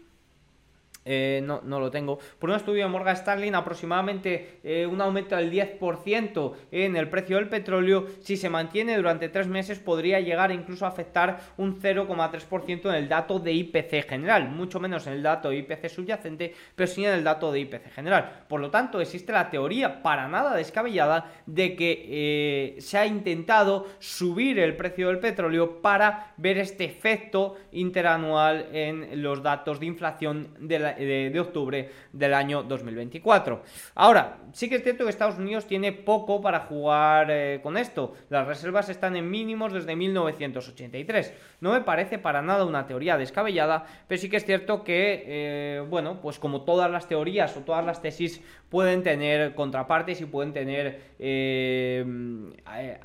eh, 1.09 1.41
no, 1.41 1.61
no, 1.63 1.79
lo 1.79 1.89
tengo. 1.89 2.19
Por 2.37 2.49
un 2.49 2.57
estudio 2.57 2.83
de 2.83 2.89
Morgan 2.89 3.15
Stanley, 3.15 3.49
aproximadamente 3.53 4.59
eh, 4.61 4.85
un 4.85 4.99
aumento 4.99 5.37
del 5.37 5.49
10% 5.49 6.53
en 6.71 6.97
el 6.97 7.09
precio 7.09 7.37
del 7.37 7.47
petróleo, 7.47 8.07
si 8.19 8.35
se 8.35 8.49
mantiene 8.49 8.97
durante 8.97 9.29
tres 9.29 9.47
meses, 9.47 9.79
podría 9.79 10.19
llegar 10.19 10.51
incluso 10.51 10.85
a 10.85 10.89
afectar 10.89 11.39
un 11.55 11.79
0,3% 11.79 12.89
en 12.89 12.95
el 12.95 13.07
dato 13.07 13.39
de 13.39 13.53
IPC 13.53 14.05
general, 14.07 14.49
mucho 14.49 14.81
menos 14.81 15.07
en 15.07 15.13
el 15.13 15.23
dato 15.23 15.49
de 15.49 15.59
IPC 15.59 15.87
subyacente, 15.87 16.53
pero 16.75 16.87
sí 16.87 17.05
en 17.05 17.13
el 17.13 17.23
dato 17.23 17.53
de 17.53 17.61
IPC 17.61 17.89
general. 17.93 18.43
Por 18.49 18.59
lo 18.59 18.69
tanto, 18.69 18.99
existe 18.99 19.31
la 19.31 19.49
teoría 19.49 20.03
para 20.03 20.27
nada 20.27 20.55
descabellada 20.55 21.31
de 21.45 21.75
que 21.77 22.05
eh, 22.09 22.81
se 22.81 22.97
ha 22.97 23.05
intentado 23.05 23.87
subir 23.99 24.59
el 24.59 24.75
precio 24.75 25.07
del 25.07 25.19
petróleo 25.19 25.81
para 25.81 26.33
ver 26.35 26.57
este 26.57 26.83
efecto 26.83 27.55
interanual 27.71 28.67
en 28.73 29.21
los 29.23 29.41
datos 29.41 29.79
de 29.79 29.85
inflación 29.85 30.49
de 30.59 30.79
la 30.79 30.96
de, 30.97 31.39
octubre 31.39 31.89
del 32.11 32.33
año 32.33 32.63
2024. 32.63 33.61
Ahora, 33.95 34.37
sí 34.53 34.69
que 34.69 34.75
es 34.75 34.83
cierto 34.83 35.03
que 35.03 35.09
Estados 35.09 35.37
Unidos 35.37 35.65
tiene 35.65 35.91
poco 35.91 36.41
para 36.41 36.61
jugar 36.61 37.27
eh, 37.29 37.59
con 37.61 37.77
esto. 37.77 38.13
Las 38.29 38.47
reservas 38.47 38.89
están 38.89 39.15
en 39.15 39.29
mínimos 39.29 39.73
desde 39.73 39.95
1983. 39.95 41.33
No 41.61 41.71
me 41.71 41.81
parece 41.81 42.17
para 42.17 42.41
nada 42.41 42.65
una 42.65 42.85
teoría 42.87 43.17
descabellada, 43.17 43.85
pero 44.07 44.19
sí 44.19 44.29
que 44.29 44.37
es 44.37 44.45
cierto 44.45 44.83
que, 44.83 45.23
eh, 45.27 45.83
bueno, 45.89 46.19
pues 46.21 46.39
como 46.39 46.61
todas 46.61 46.89
las 46.89 47.07
teorías 47.07 47.55
o 47.57 47.61
todas 47.61 47.85
las 47.85 48.01
tesis 48.01 48.41
pueden 48.69 49.03
tener 49.03 49.55
contrapartes 49.55 50.21
y 50.21 50.25
pueden 50.25 50.53
tener 50.53 51.01
eh, 51.19 52.05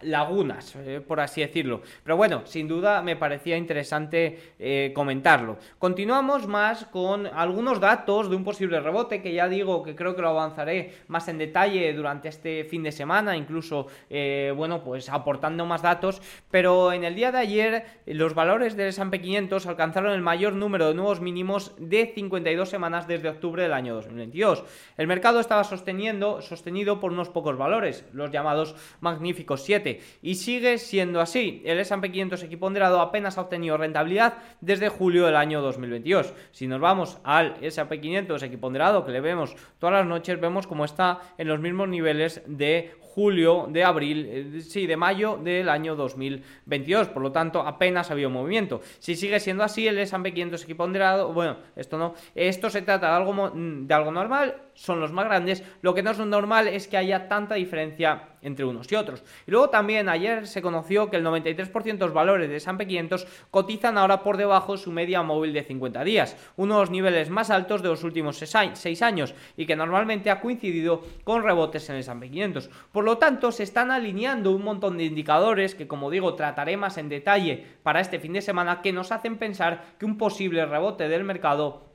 lagunas, 0.03 0.77
por 1.07 1.20
así 1.20 1.40
decirlo. 1.40 1.83
Pero 2.03 2.16
bueno, 2.16 2.42
sin 2.44 2.68
duda 2.68 3.03
me 3.03 3.16
parecía 3.16 3.57
interesante 3.57 4.92
comentarlo. 4.94 5.59
Continuamos 5.79 6.46
más 6.46 6.85
con 6.87 7.27
algunos 7.27 7.81
datos 7.81 8.29
de 8.29 8.37
un 8.37 8.44
posible 8.44 8.81
rebote 8.81 9.22
que 9.22 9.33
ya 9.33 9.48
digo 9.48 9.83
que 9.83 9.94
creo 9.94 10.14
que 10.14 10.22
lo 10.22 10.29
avanzaré 10.29 10.94
más 11.09 11.29
en 11.29 11.38
detalle 11.38 11.92
durante 11.92 12.29
este 12.29 12.64
fin 12.64 12.83
de 12.83 12.92
semana, 12.92 13.37
incluso, 13.37 13.87
eh, 14.11 14.53
bueno, 14.57 14.83
pues 14.83 15.09
aportando 15.09 15.66
más 15.66 15.83
datos, 15.83 16.20
pero 16.51 16.92
en 16.92 17.05
el 17.05 17.14
día 17.14 17.33
de 17.33 17.38
ayer 17.38 17.85
los 18.07 18.35
valores 18.35 18.77
del 18.77 18.88
S&P 18.88 19.20
500 19.20 19.66
alcanzaron 19.66 20.12
el 20.12 20.22
mayor 20.22 20.55
número 20.55 20.88
de 20.88 20.94
nuevos 20.94 21.20
mínimos 21.20 21.75
de 21.79 22.12
52 22.14 22.68
semanas 22.68 23.07
desde 23.07 23.29
octubre 23.29 23.62
del 23.62 23.72
año 23.72 23.94
2022. 23.94 24.64
El 24.96 25.07
mercado 25.07 25.40
estaba 25.53 25.65
sosteniendo, 25.65 26.41
sostenido 26.41 26.99
por 26.99 27.12
unos 27.12 27.29
pocos 27.29 27.59
valores, 27.59 28.07
los 28.15 28.31
llamados 28.31 28.75
magníficos 29.01 29.62
7, 29.65 30.01
y 30.23 30.37
sigue 30.37 30.79
siendo 30.79 31.21
así. 31.21 31.61
El 31.67 31.79
S&P 31.79 32.11
500 32.11 32.43
equiponderado 32.45 33.03
apenas 33.03 33.37
ha 33.37 33.43
obtenido 33.43 33.77
rentabilidad 33.77 34.38
desde 34.62 34.88
julio 34.88 35.27
del 35.27 35.37
año 35.37 35.61
2022. 35.61 36.33
Si 36.53 36.67
nos 36.67 36.81
vamos 36.81 37.19
al 37.23 37.57
S&P 37.61 38.01
500 38.01 38.43
equiponderado 38.43 39.05
que 39.05 39.12
le 39.12 39.21
vemos 39.21 39.55
todas 39.79 39.97
las 39.97 40.07
noches, 40.07 40.41
vemos 40.41 40.67
cómo 40.67 40.87
está 40.87 41.21
en 41.37 41.49
los 41.49 41.61
mismos 41.61 41.87
niveles 41.87 42.41
de 42.47 42.97
julio, 43.14 43.66
de 43.68 43.85
abril, 43.85 44.27
eh, 44.29 44.61
sí, 44.62 44.87
de 44.87 44.96
mayo 44.96 45.38
del 45.42 45.68
año 45.68 45.94
2022. 45.94 47.09
Por 47.09 47.22
lo 47.22 47.31
tanto, 47.31 47.61
apenas 47.61 48.11
ha 48.11 48.14
habido 48.14 48.31
movimiento. 48.31 48.81
Si 48.98 49.16
sigue 49.16 49.38
siendo 49.38 49.64
así, 49.64 49.87
el 49.87 49.98
S&P 49.98 50.33
500 50.33 50.64
equiponderado, 50.64 51.33
bueno, 51.33 51.59
esto 51.77 51.98
no, 51.98 52.14
esto 52.35 52.70
se 52.70 52.83
trata 52.83 53.09
de 53.09 53.16
algo, 53.16 53.53
de 53.55 53.94
algo 53.94 54.11
normal, 54.11 54.57
son 54.75 55.01
los 55.01 55.12
más 55.12 55.27
grandes. 55.27 55.62
Lo 55.83 55.94
que 55.94 56.03
no 56.03 56.12
es 56.12 56.18
normal 56.18 56.68
es 56.68 56.88
que 56.88 56.96
haya 56.96 57.29
tanta 57.29 57.55
diferencia 57.57 58.29
entre 58.42 58.64
unos 58.64 58.90
y 58.90 58.96
otros. 58.96 59.22
Y 59.46 59.51
luego 59.51 59.70
también 59.70 60.09
ayer 60.09 60.46
se 60.46 60.62
conoció 60.62 61.09
que 61.11 61.16
el 61.16 61.25
93% 61.25 61.83
de 61.83 61.98
los 61.98 62.12
valores 62.12 62.48
de 62.48 62.57
S&P 62.57 62.87
500 62.87 63.27
cotizan 63.51 63.96
ahora 63.96 64.22
por 64.22 64.37
debajo 64.37 64.72
de 64.72 64.79
su 64.79 64.90
media 64.90 65.22
móvil 65.22 65.53
de 65.53 65.62
50 65.62 66.03
días, 66.05 66.37
uno 66.57 66.75
de 66.75 66.81
los 66.81 66.90
niveles 66.90 67.31
más 67.31 67.51
altos 67.51 67.83
de 67.83 67.88
los 67.88 68.03
últimos 68.03 68.38
6 68.38 69.03
años 69.03 69.35
y 69.57 69.66
que 69.66 69.77
normalmente 69.77 70.31
ha 70.31 70.40
coincidido 70.40 71.03
con 71.25 71.42
rebotes 71.42 71.88
en 71.88 71.96
el 71.96 72.01
S&P 72.01 72.31
500. 72.31 72.70
Por 72.90 73.02
lo 73.03 73.19
tanto, 73.19 73.53
se 73.53 73.62
están 73.62 73.91
alineando 73.91 74.53
un 74.53 74.65
montón 74.65 74.99
de 74.99 75.05
indicadores 75.05 75.75
que, 75.75 75.88
como 75.88 76.11
digo, 76.11 76.35
trataré 76.35 76.77
más 76.77 76.99
en 76.99 77.09
detalle 77.09 77.65
para 77.83 78.01
este 78.01 78.21
fin 78.21 78.33
de 78.33 78.43
semana 78.43 78.83
que 78.83 78.93
nos 78.93 79.12
hacen 79.12 79.38
pensar 79.38 79.85
que 79.99 80.05
un 80.05 80.19
posible 80.19 80.67
rebote 80.67 81.09
del 81.09 81.25
mercado 81.25 81.93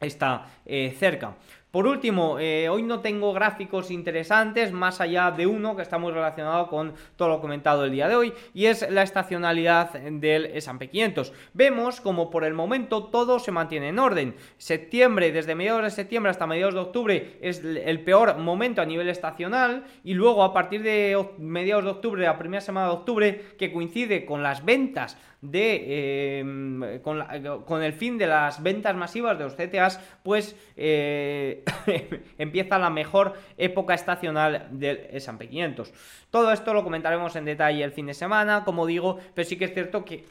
está 0.00 0.46
eh, 0.66 0.94
cerca. 0.98 1.36
Por 1.70 1.86
último, 1.86 2.40
eh, 2.40 2.68
hoy 2.68 2.82
no 2.82 2.98
tengo 2.98 3.32
gráficos 3.32 3.92
interesantes, 3.92 4.72
más 4.72 5.00
allá 5.00 5.30
de 5.30 5.46
uno 5.46 5.76
que 5.76 5.82
está 5.82 5.98
muy 5.98 6.10
relacionado 6.10 6.66
con 6.66 6.94
todo 7.14 7.28
lo 7.28 7.40
comentado 7.40 7.84
el 7.84 7.92
día 7.92 8.08
de 8.08 8.16
hoy, 8.16 8.32
y 8.52 8.66
es 8.66 8.90
la 8.90 9.04
estacionalidad 9.04 9.92
del 9.92 10.46
S&P 10.46 10.88
500. 10.88 11.32
Vemos 11.54 12.00
como 12.00 12.28
por 12.28 12.42
el 12.42 12.54
momento 12.54 13.04
todo 13.04 13.38
se 13.38 13.52
mantiene 13.52 13.90
en 13.90 14.00
orden. 14.00 14.34
Septiembre, 14.58 15.30
desde 15.30 15.54
mediados 15.54 15.84
de 15.84 15.90
septiembre 15.90 16.30
hasta 16.30 16.48
mediados 16.48 16.74
de 16.74 16.80
octubre, 16.80 17.38
es 17.40 17.62
el 17.62 18.00
peor 18.00 18.36
momento 18.38 18.82
a 18.82 18.86
nivel 18.86 19.08
estacional, 19.08 19.84
y 20.02 20.14
luego 20.14 20.42
a 20.42 20.52
partir 20.52 20.82
de 20.82 21.24
mediados 21.38 21.84
de 21.84 21.90
octubre, 21.90 22.24
la 22.24 22.36
primera 22.36 22.60
semana 22.60 22.88
de 22.88 22.94
octubre, 22.94 23.54
que 23.56 23.72
coincide 23.72 24.26
con 24.26 24.42
las 24.42 24.64
ventas 24.64 25.16
de 25.42 26.40
em, 26.40 27.00
con, 27.00 27.82
el 27.82 27.92
fin 27.92 28.18
de 28.18 28.26
las 28.26 28.62
ventas 28.62 28.94
masivas 28.94 29.38
de 29.38 29.44
los 29.44 29.54
CTAs, 29.54 30.00
pues 30.22 30.56
eh, 30.76 31.64
empieza 32.38 32.78
la 32.78 32.90
mejor 32.90 33.34
época 33.56 33.94
estacional 33.94 34.68
del 34.72 35.06
S&P 35.10 35.48
500. 35.48 35.92
Todo 36.30 36.52
esto 36.52 36.74
lo 36.74 36.84
comentaremos 36.84 37.34
en 37.36 37.44
detalle 37.44 37.82
el 37.82 37.92
fin 37.92 38.06
de 38.06 38.14
semana, 38.14 38.64
como 38.64 38.86
digo, 38.86 39.18
pero 39.34 39.48
sí 39.48 39.56
que 39.56 39.66
es 39.66 39.74
cierto 39.74 40.04
que 40.04 40.24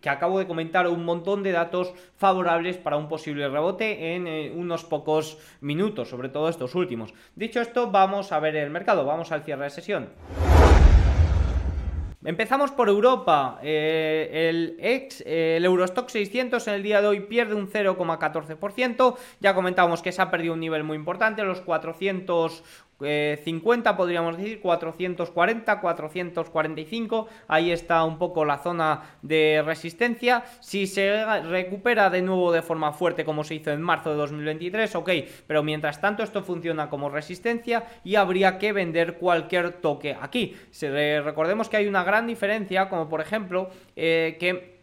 que 0.00 0.10
acabo 0.10 0.38
de 0.38 0.46
comentar 0.46 0.86
un 0.88 1.04
montón 1.04 1.42
de 1.42 1.52
datos 1.52 1.94
favorables 2.16 2.76
para 2.76 2.96
un 2.96 3.08
posible 3.08 3.48
rebote 3.48 4.14
en 4.14 4.26
eh, 4.26 4.52
unos 4.54 4.84
pocos 4.84 5.38
minutos, 5.60 6.08
sobre 6.08 6.28
todo 6.28 6.48
estos 6.48 6.74
últimos. 6.74 7.14
Dicho 7.34 7.60
esto, 7.60 7.90
vamos 7.90 8.32
a 8.32 8.40
ver 8.40 8.56
el 8.56 8.70
mercado, 8.70 9.04
vamos 9.04 9.32
al 9.32 9.42
cierre 9.42 9.64
de 9.64 9.70
sesión. 9.70 10.08
Empezamos 12.26 12.72
por 12.72 12.88
Europa. 12.88 13.60
Eh, 13.62 14.48
el 14.48 14.76
ex, 14.80 15.22
el 15.24 15.64
Eurostock 15.64 16.08
600 16.08 16.66
en 16.66 16.74
el 16.74 16.82
día 16.82 17.00
de 17.00 17.06
hoy 17.06 17.20
pierde 17.20 17.54
un 17.54 17.70
0,14%. 17.70 19.16
Ya 19.38 19.54
comentábamos 19.54 20.02
que 20.02 20.10
se 20.10 20.20
ha 20.20 20.28
perdido 20.28 20.54
un 20.54 20.58
nivel 20.58 20.82
muy 20.82 20.96
importante, 20.96 21.44
los 21.44 21.60
400 21.60 22.64
50 22.98 23.94
podríamos 23.94 24.38
decir 24.38 24.60
440 24.60 25.80
445 25.80 27.28
ahí 27.46 27.70
está 27.70 28.02
un 28.04 28.18
poco 28.18 28.44
la 28.46 28.56
zona 28.58 29.02
de 29.20 29.62
resistencia 29.64 30.44
si 30.60 30.86
se 30.86 31.24
recupera 31.42 32.08
de 32.08 32.22
nuevo 32.22 32.52
de 32.52 32.62
forma 32.62 32.92
fuerte 32.92 33.26
como 33.26 33.44
se 33.44 33.56
hizo 33.56 33.70
en 33.70 33.82
marzo 33.82 34.10
de 34.10 34.16
2023 34.16 34.94
ok 34.94 35.10
pero 35.46 35.62
mientras 35.62 36.00
tanto 36.00 36.22
esto 36.22 36.42
funciona 36.42 36.88
como 36.88 37.10
resistencia 37.10 37.84
y 38.02 38.14
habría 38.14 38.56
que 38.56 38.72
vender 38.72 39.18
cualquier 39.18 39.72
toque 39.72 40.16
aquí 40.18 40.56
recordemos 41.22 41.68
que 41.68 41.76
hay 41.76 41.88
una 41.88 42.02
gran 42.02 42.26
diferencia 42.26 42.88
como 42.88 43.10
por 43.10 43.20
ejemplo 43.20 43.68
eh, 43.94 44.38
que 44.40 44.76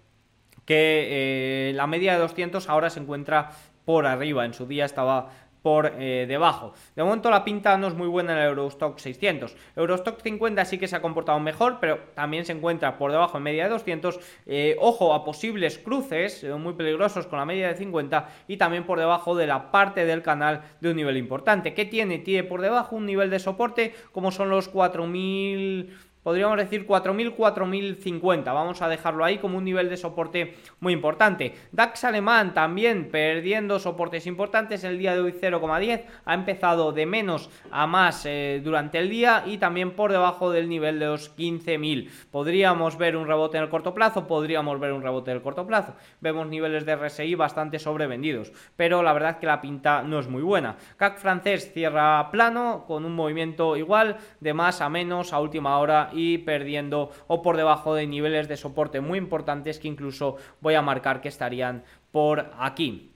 que 0.65 1.69
eh, 1.69 1.73
la 1.73 1.87
media 1.87 2.13
de 2.13 2.19
200 2.19 2.69
ahora 2.69 2.89
se 2.89 2.99
encuentra 2.99 3.51
por 3.85 4.05
arriba. 4.05 4.45
En 4.45 4.53
su 4.53 4.65
día 4.65 4.85
estaba 4.85 5.29
por 5.63 5.93
eh, 5.97 6.25
debajo. 6.27 6.73
De 6.95 7.03
momento 7.03 7.31
la 7.31 7.43
pinta 7.43 7.75
no 7.77 7.87
es 7.87 7.95
muy 7.95 8.07
buena 8.07 8.33
en 8.33 8.39
el 8.39 8.49
Eurostock 8.49 8.99
600. 8.99 9.55
Eurostock 9.75 10.21
50 10.21 10.65
sí 10.65 10.77
que 10.77 10.87
se 10.87 10.97
ha 10.97 11.01
comportado 11.01 11.39
mejor, 11.39 11.77
pero 11.79 11.99
también 12.13 12.45
se 12.45 12.51
encuentra 12.51 12.97
por 12.97 13.11
debajo 13.11 13.37
en 13.37 13.43
media 13.43 13.63
de 13.63 13.69
200. 13.71 14.19
Eh, 14.45 14.75
ojo 14.79 15.13
a 15.13 15.23
posibles 15.23 15.79
cruces 15.79 16.43
eh, 16.43 16.53
muy 16.53 16.73
peligrosos 16.73 17.25
con 17.25 17.39
la 17.39 17.45
media 17.45 17.69
de 17.69 17.75
50 17.75 18.29
y 18.47 18.57
también 18.57 18.85
por 18.85 18.99
debajo 18.99 19.35
de 19.35 19.47
la 19.47 19.71
parte 19.71 20.05
del 20.05 20.21
canal 20.21 20.61
de 20.81 20.89
un 20.89 20.97
nivel 20.97 21.15
importante. 21.17 21.73
¿Qué 21.73 21.85
tiene? 21.85 22.19
Tiene 22.19 22.43
por 22.43 22.61
debajo 22.61 22.97
un 22.97 23.05
nivel 23.05 23.29
de 23.29 23.39
soporte 23.39 23.95
como 24.11 24.31
son 24.31 24.49
los 24.49 24.67
4000 24.67 25.97
podríamos 26.23 26.57
decir 26.57 26.87
4.000, 26.87 27.35
4.050. 27.35 28.45
Vamos 28.45 28.81
a 28.81 28.87
dejarlo 28.87 29.23
ahí 29.23 29.37
como 29.37 29.57
un 29.57 29.65
nivel 29.65 29.89
de 29.89 29.97
soporte 29.97 30.55
muy 30.79 30.93
importante. 30.93 31.53
DAX 31.71 32.05
alemán 32.05 32.53
también 32.53 33.09
perdiendo 33.11 33.79
soportes 33.79 34.25
importantes. 34.25 34.83
El 34.83 34.97
día 34.97 35.13
de 35.13 35.21
hoy 35.21 35.33
0,10. 35.33 36.05
Ha 36.25 36.33
empezado 36.33 36.91
de 36.91 37.05
menos 37.05 37.49
a 37.71 37.87
más 37.87 38.25
eh, 38.25 38.61
durante 38.63 38.99
el 38.99 39.09
día 39.09 39.43
y 39.45 39.57
también 39.57 39.91
por 39.91 40.11
debajo 40.11 40.51
del 40.51 40.69
nivel 40.69 40.99
de 40.99 41.07
los 41.07 41.35
15.000. 41.35 42.09
Podríamos 42.31 42.97
ver 42.97 43.17
un 43.17 43.27
rebote 43.27 43.57
en 43.57 43.63
el 43.63 43.69
corto 43.69 43.93
plazo, 43.93 44.27
podríamos 44.27 44.79
ver 44.79 44.93
un 44.93 45.01
rebote 45.01 45.31
en 45.31 45.37
el 45.37 45.43
corto 45.43 45.67
plazo. 45.67 45.95
Vemos 46.21 46.47
niveles 46.47 46.85
de 46.85 46.95
RSI 46.95 47.35
bastante 47.35 47.79
sobrevendidos, 47.79 48.51
pero 48.75 49.03
la 49.03 49.13
verdad 49.13 49.39
que 49.39 49.45
la 49.45 49.61
pinta 49.61 50.03
no 50.03 50.19
es 50.19 50.27
muy 50.27 50.41
buena. 50.41 50.77
CAC 50.97 51.17
francés 51.17 51.71
cierra 51.73 52.29
plano 52.31 52.85
con 52.87 53.05
un 53.05 53.15
movimiento 53.15 53.75
igual 53.75 54.17
de 54.39 54.53
más 54.53 54.81
a 54.81 54.89
menos 54.89 55.33
a 55.33 55.39
última 55.39 55.77
hora 55.77 56.09
y 56.13 56.39
perdiendo 56.39 57.11
o 57.27 57.41
por 57.41 57.57
debajo 57.57 57.95
de 57.95 58.07
niveles 58.07 58.47
de 58.47 58.57
soporte 58.57 59.01
muy 59.01 59.17
importantes 59.17 59.79
que 59.79 59.87
incluso 59.87 60.37
voy 60.61 60.75
a 60.75 60.81
marcar 60.81 61.21
que 61.21 61.29
estarían 61.29 61.83
por 62.11 62.51
aquí. 62.57 63.12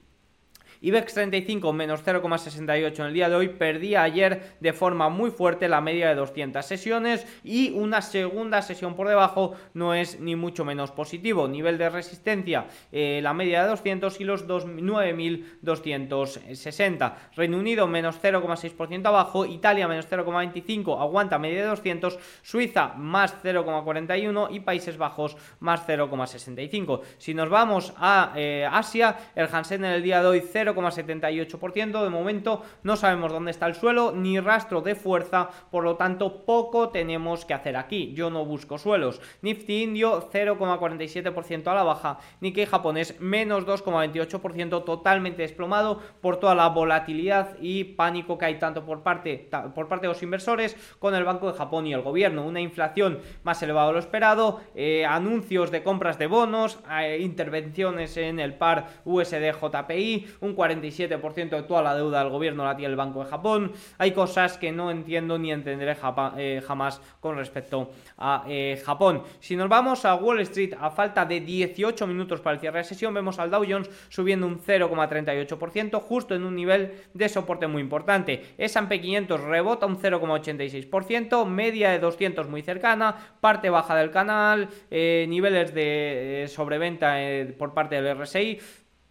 IBEX 0.80 1.14
35 1.14 1.72
menos 1.72 2.04
0,68 2.04 3.00
en 3.00 3.06
el 3.06 3.12
día 3.12 3.28
de 3.28 3.34
hoy, 3.34 3.48
perdía 3.48 4.04
ayer 4.04 4.54
de 4.60 4.72
forma 4.72 5.08
muy 5.08 5.32
fuerte 5.32 5.68
la 5.68 5.80
media 5.80 6.08
de 6.08 6.14
200 6.14 6.64
sesiones 6.64 7.26
y 7.42 7.70
una 7.70 8.00
segunda 8.00 8.62
sesión 8.62 8.94
por 8.94 9.08
debajo 9.08 9.54
no 9.74 9.94
es 9.94 10.20
ni 10.20 10.36
mucho 10.36 10.64
menos 10.64 10.92
positivo. 10.92 11.48
Nivel 11.48 11.78
de 11.78 11.90
resistencia, 11.90 12.68
eh, 12.92 13.18
la 13.22 13.34
media 13.34 13.62
de 13.62 13.70
200 13.70 14.20
y 14.20 14.24
los 14.24 14.46
9.260. 14.46 17.14
Reino 17.34 17.58
Unido 17.58 17.88
menos 17.88 18.20
0,6% 18.22 19.06
abajo, 19.06 19.46
Italia 19.46 19.88
menos 19.88 20.08
0,25, 20.08 21.00
aguanta 21.00 21.40
media 21.40 21.62
de 21.62 21.68
200, 21.68 22.20
Suiza 22.42 22.92
más 22.96 23.34
0,41 23.42 24.48
y 24.50 24.60
Países 24.60 24.96
Bajos 24.96 25.36
más 25.60 25.86
0,65. 25.88 27.00
Si 27.18 27.34
nos 27.34 27.48
vamos 27.48 27.92
a 27.96 28.32
eh, 28.36 28.68
Asia, 28.70 29.16
el 29.34 29.48
Hansen 29.50 29.84
en 29.84 29.92
el 29.92 30.02
día 30.02 30.20
de 30.22 30.28
hoy 30.28 30.44
0 30.52 30.67
0,78%. 30.74 32.02
De 32.02 32.10
momento 32.10 32.62
no 32.82 32.96
sabemos 32.96 33.32
dónde 33.32 33.50
está 33.50 33.66
el 33.66 33.74
suelo 33.74 34.12
ni 34.12 34.40
rastro 34.40 34.80
de 34.80 34.94
fuerza, 34.94 35.50
por 35.70 35.84
lo 35.84 35.96
tanto 35.96 36.44
poco 36.44 36.90
tenemos 36.90 37.44
que 37.44 37.54
hacer 37.54 37.76
aquí. 37.76 38.12
Yo 38.14 38.30
no 38.30 38.44
busco 38.44 38.78
suelos. 38.78 39.20
Nifty 39.42 39.82
indio 39.82 40.28
0,47% 40.30 41.66
a 41.68 41.74
la 41.74 41.82
baja, 41.82 42.18
Nikkei 42.40 42.66
japonés 42.66 43.20
menos 43.20 43.66
2,28% 43.66 44.84
totalmente 44.84 45.42
desplomado 45.42 46.00
por 46.20 46.38
toda 46.38 46.54
la 46.54 46.68
volatilidad 46.68 47.56
y 47.60 47.84
pánico 47.84 48.38
que 48.38 48.46
hay 48.46 48.58
tanto 48.58 48.84
por 48.84 49.02
parte, 49.02 49.48
por 49.74 49.88
parte 49.88 50.06
de 50.06 50.12
los 50.12 50.22
inversores 50.22 50.76
con 50.98 51.14
el 51.14 51.24
Banco 51.24 51.50
de 51.50 51.58
Japón 51.58 51.86
y 51.86 51.92
el 51.92 52.02
gobierno. 52.02 52.44
Una 52.44 52.60
inflación 52.60 53.20
más 53.42 53.62
elevada 53.62 53.88
de 53.88 53.92
lo 53.94 53.98
esperado, 53.98 54.60
eh, 54.74 55.04
anuncios 55.06 55.70
de 55.70 55.82
compras 55.82 56.18
de 56.18 56.26
bonos, 56.26 56.78
eh, 57.00 57.18
intervenciones 57.20 58.16
en 58.16 58.40
el 58.40 58.54
par 58.54 58.86
USD 59.04 59.52
JPI, 59.52 60.26
un 60.40 60.54
47% 60.58 61.50
de 61.50 61.62
toda 61.62 61.82
la 61.82 61.94
deuda 61.94 62.18
del 62.18 62.30
gobierno 62.30 62.64
la 62.64 62.76
tiene 62.76 62.90
el 62.90 62.96
Banco 62.96 63.22
de 63.22 63.30
Japón. 63.30 63.72
Hay 63.96 64.10
cosas 64.10 64.58
que 64.58 64.72
no 64.72 64.90
entiendo 64.90 65.38
ni 65.38 65.52
entenderé 65.52 65.96
eh, 66.36 66.60
jamás 66.66 67.00
con 67.20 67.36
respecto 67.36 67.90
a 68.16 68.44
eh, 68.48 68.82
Japón. 68.84 69.22
Si 69.38 69.54
nos 69.54 69.68
vamos 69.68 70.04
a 70.04 70.16
Wall 70.16 70.40
Street 70.40 70.74
a 70.78 70.90
falta 70.90 71.24
de 71.24 71.40
18 71.40 72.06
minutos 72.08 72.40
para 72.40 72.54
el 72.54 72.60
cierre 72.60 72.78
de 72.78 72.84
sesión, 72.84 73.14
vemos 73.14 73.38
al 73.38 73.50
Dow 73.50 73.64
Jones 73.68 73.88
subiendo 74.08 74.46
un 74.46 74.58
0,38%, 74.58 76.00
justo 76.00 76.34
en 76.34 76.44
un 76.44 76.56
nivel 76.56 76.92
de 77.14 77.28
soporte 77.28 77.68
muy 77.68 77.80
importante. 77.80 78.54
S&P 78.58 79.00
500 79.00 79.40
rebota 79.40 79.86
un 79.86 80.00
0,86%, 80.00 81.46
media 81.46 81.90
de 81.90 82.00
200 82.00 82.48
muy 82.48 82.62
cercana, 82.62 83.16
parte 83.40 83.70
baja 83.70 83.94
del 83.94 84.10
canal, 84.10 84.68
eh, 84.90 85.26
niveles 85.28 85.72
de 85.72 86.46
sobreventa 86.48 87.16
por 87.56 87.74
parte 87.74 88.00
del 88.00 88.18
RSI 88.18 88.58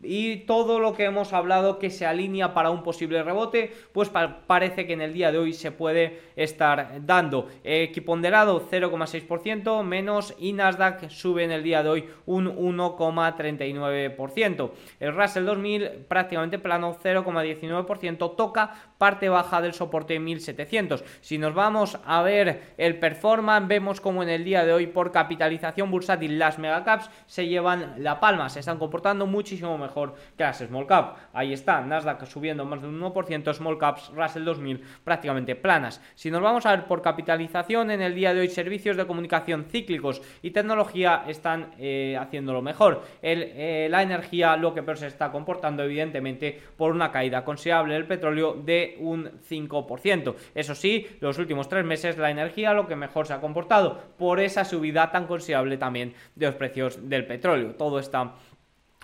y 0.04 0.42
todo 0.46 0.80
lo 0.80 0.94
que 0.94 1.06
hemos 1.06 1.34
hablado 1.34 1.80
que 1.80 1.90
se 1.90 2.06
alinea 2.06 2.54
para 2.54 2.70
un 2.70 2.84
posible 2.84 3.24
rebote, 3.24 3.74
pues 3.94 4.10
parece 4.10 4.86
que 4.86 4.94
en 4.94 5.02
el 5.02 5.14
día 5.14 5.32
de 5.32 5.40
hoy 5.40 5.54
se 5.54 5.72
puede 5.72 6.20
estar 6.36 7.04
dando. 7.06 7.48
Equiponderado 7.64 8.70
0,6% 8.70 9.84
menos 9.84 10.36
y 10.38 10.54
Nasdaq 10.54 11.10
sube 11.10 11.44
en 11.44 11.50
el 11.52 11.64
día 11.64 11.82
de 11.82 11.90
hoy 11.90 12.06
un 12.26 12.46
1,39%. 12.48 14.72
El 15.00 15.16
Russell 15.16 15.46
2000 15.46 15.90
prácticamente 16.08 16.60
plano 16.60 16.96
0,19%, 17.04 18.36
toca 18.36 18.87
parte 18.98 19.30
baja 19.30 19.62
del 19.62 19.74
soporte 19.74 20.20
1700. 20.20 21.04
Si 21.22 21.38
nos 21.38 21.54
vamos 21.54 22.00
a 22.06 22.22
ver 22.22 22.74
el 22.78 23.00
performance, 23.00 23.68
vemos 23.68 24.02
como 24.02 24.24
en 24.24 24.30
el 24.30 24.44
día 24.44 24.66
de 24.66 24.74
hoy 24.74 24.88
por 24.88 25.12
capitalización 25.12 25.92
bursátil 25.92 26.40
las 26.40 26.60
megacaps 26.60 27.10
se 27.26 27.48
llevan 27.48 27.96
la 27.98 28.20
palma, 28.20 28.50
se 28.50 28.60
están 28.60 28.80
comportando 28.80 29.26
muchísimo 29.26 29.78
mejor 29.78 30.16
que 30.38 30.44
las 30.44 30.58
small 30.58 30.88
cap. 30.88 31.18
Ahí 31.34 31.54
está, 31.54 31.82
Nasdaq 31.82 32.26
subiendo 32.26 32.66
más 32.66 32.82
de 32.82 32.88
un 32.88 33.00
1%, 33.00 33.54
small 33.54 33.78
caps, 33.78 34.12
Russell 34.16 34.44
2000 34.44 34.84
prácticamente 35.04 35.56
planas. 35.56 36.02
Si 36.16 36.32
nos 36.32 36.42
vamos 36.42 36.66
a 36.66 36.76
ver 36.76 36.86
por 36.86 37.02
capitalización, 37.02 37.92
en 37.92 38.02
el 38.02 38.16
día 38.16 38.34
de 38.34 38.42
hoy 38.42 38.50
servicios 38.50 38.98
de 38.98 39.06
comunicación 39.06 39.66
cíclicos 39.70 40.22
y 40.42 40.52
tecnología 40.52 41.24
están 41.28 41.72
eh, 41.78 42.18
haciéndolo 42.20 42.62
mejor. 42.62 43.04
Eh, 43.22 43.88
la 43.90 44.02
energía 44.02 44.58
lo 44.58 44.74
que 44.74 44.84
peor 44.84 44.98
se 44.98 45.08
está 45.08 45.32
comportando 45.32 45.84
evidentemente 45.84 46.60
por 46.76 46.92
una 46.92 47.12
caída 47.12 47.44
considerable 47.44 47.94
del 47.94 48.06
petróleo 48.06 48.54
de 48.54 48.87
un 49.00 49.30
5%. 49.50 50.36
Eso 50.56 50.76
sí, 50.76 51.08
los 51.20 51.38
últimos 51.38 51.68
tres 51.70 51.86
meses 51.86 52.18
la 52.18 52.32
energía 52.32 52.74
lo 52.74 52.88
que 52.88 52.96
mejor 52.96 53.28
se 53.28 53.34
ha 53.34 53.42
comportado 53.42 54.00
por 54.18 54.40
esa 54.40 54.66
subida 54.66 55.12
tan 55.12 55.28
considerable 55.28 55.78
también 55.78 56.14
de 56.36 56.46
los 56.48 56.56
precios 56.56 57.10
del 57.10 57.26
petróleo. 57.26 57.76
Todo 57.76 58.00
está 58.00 58.36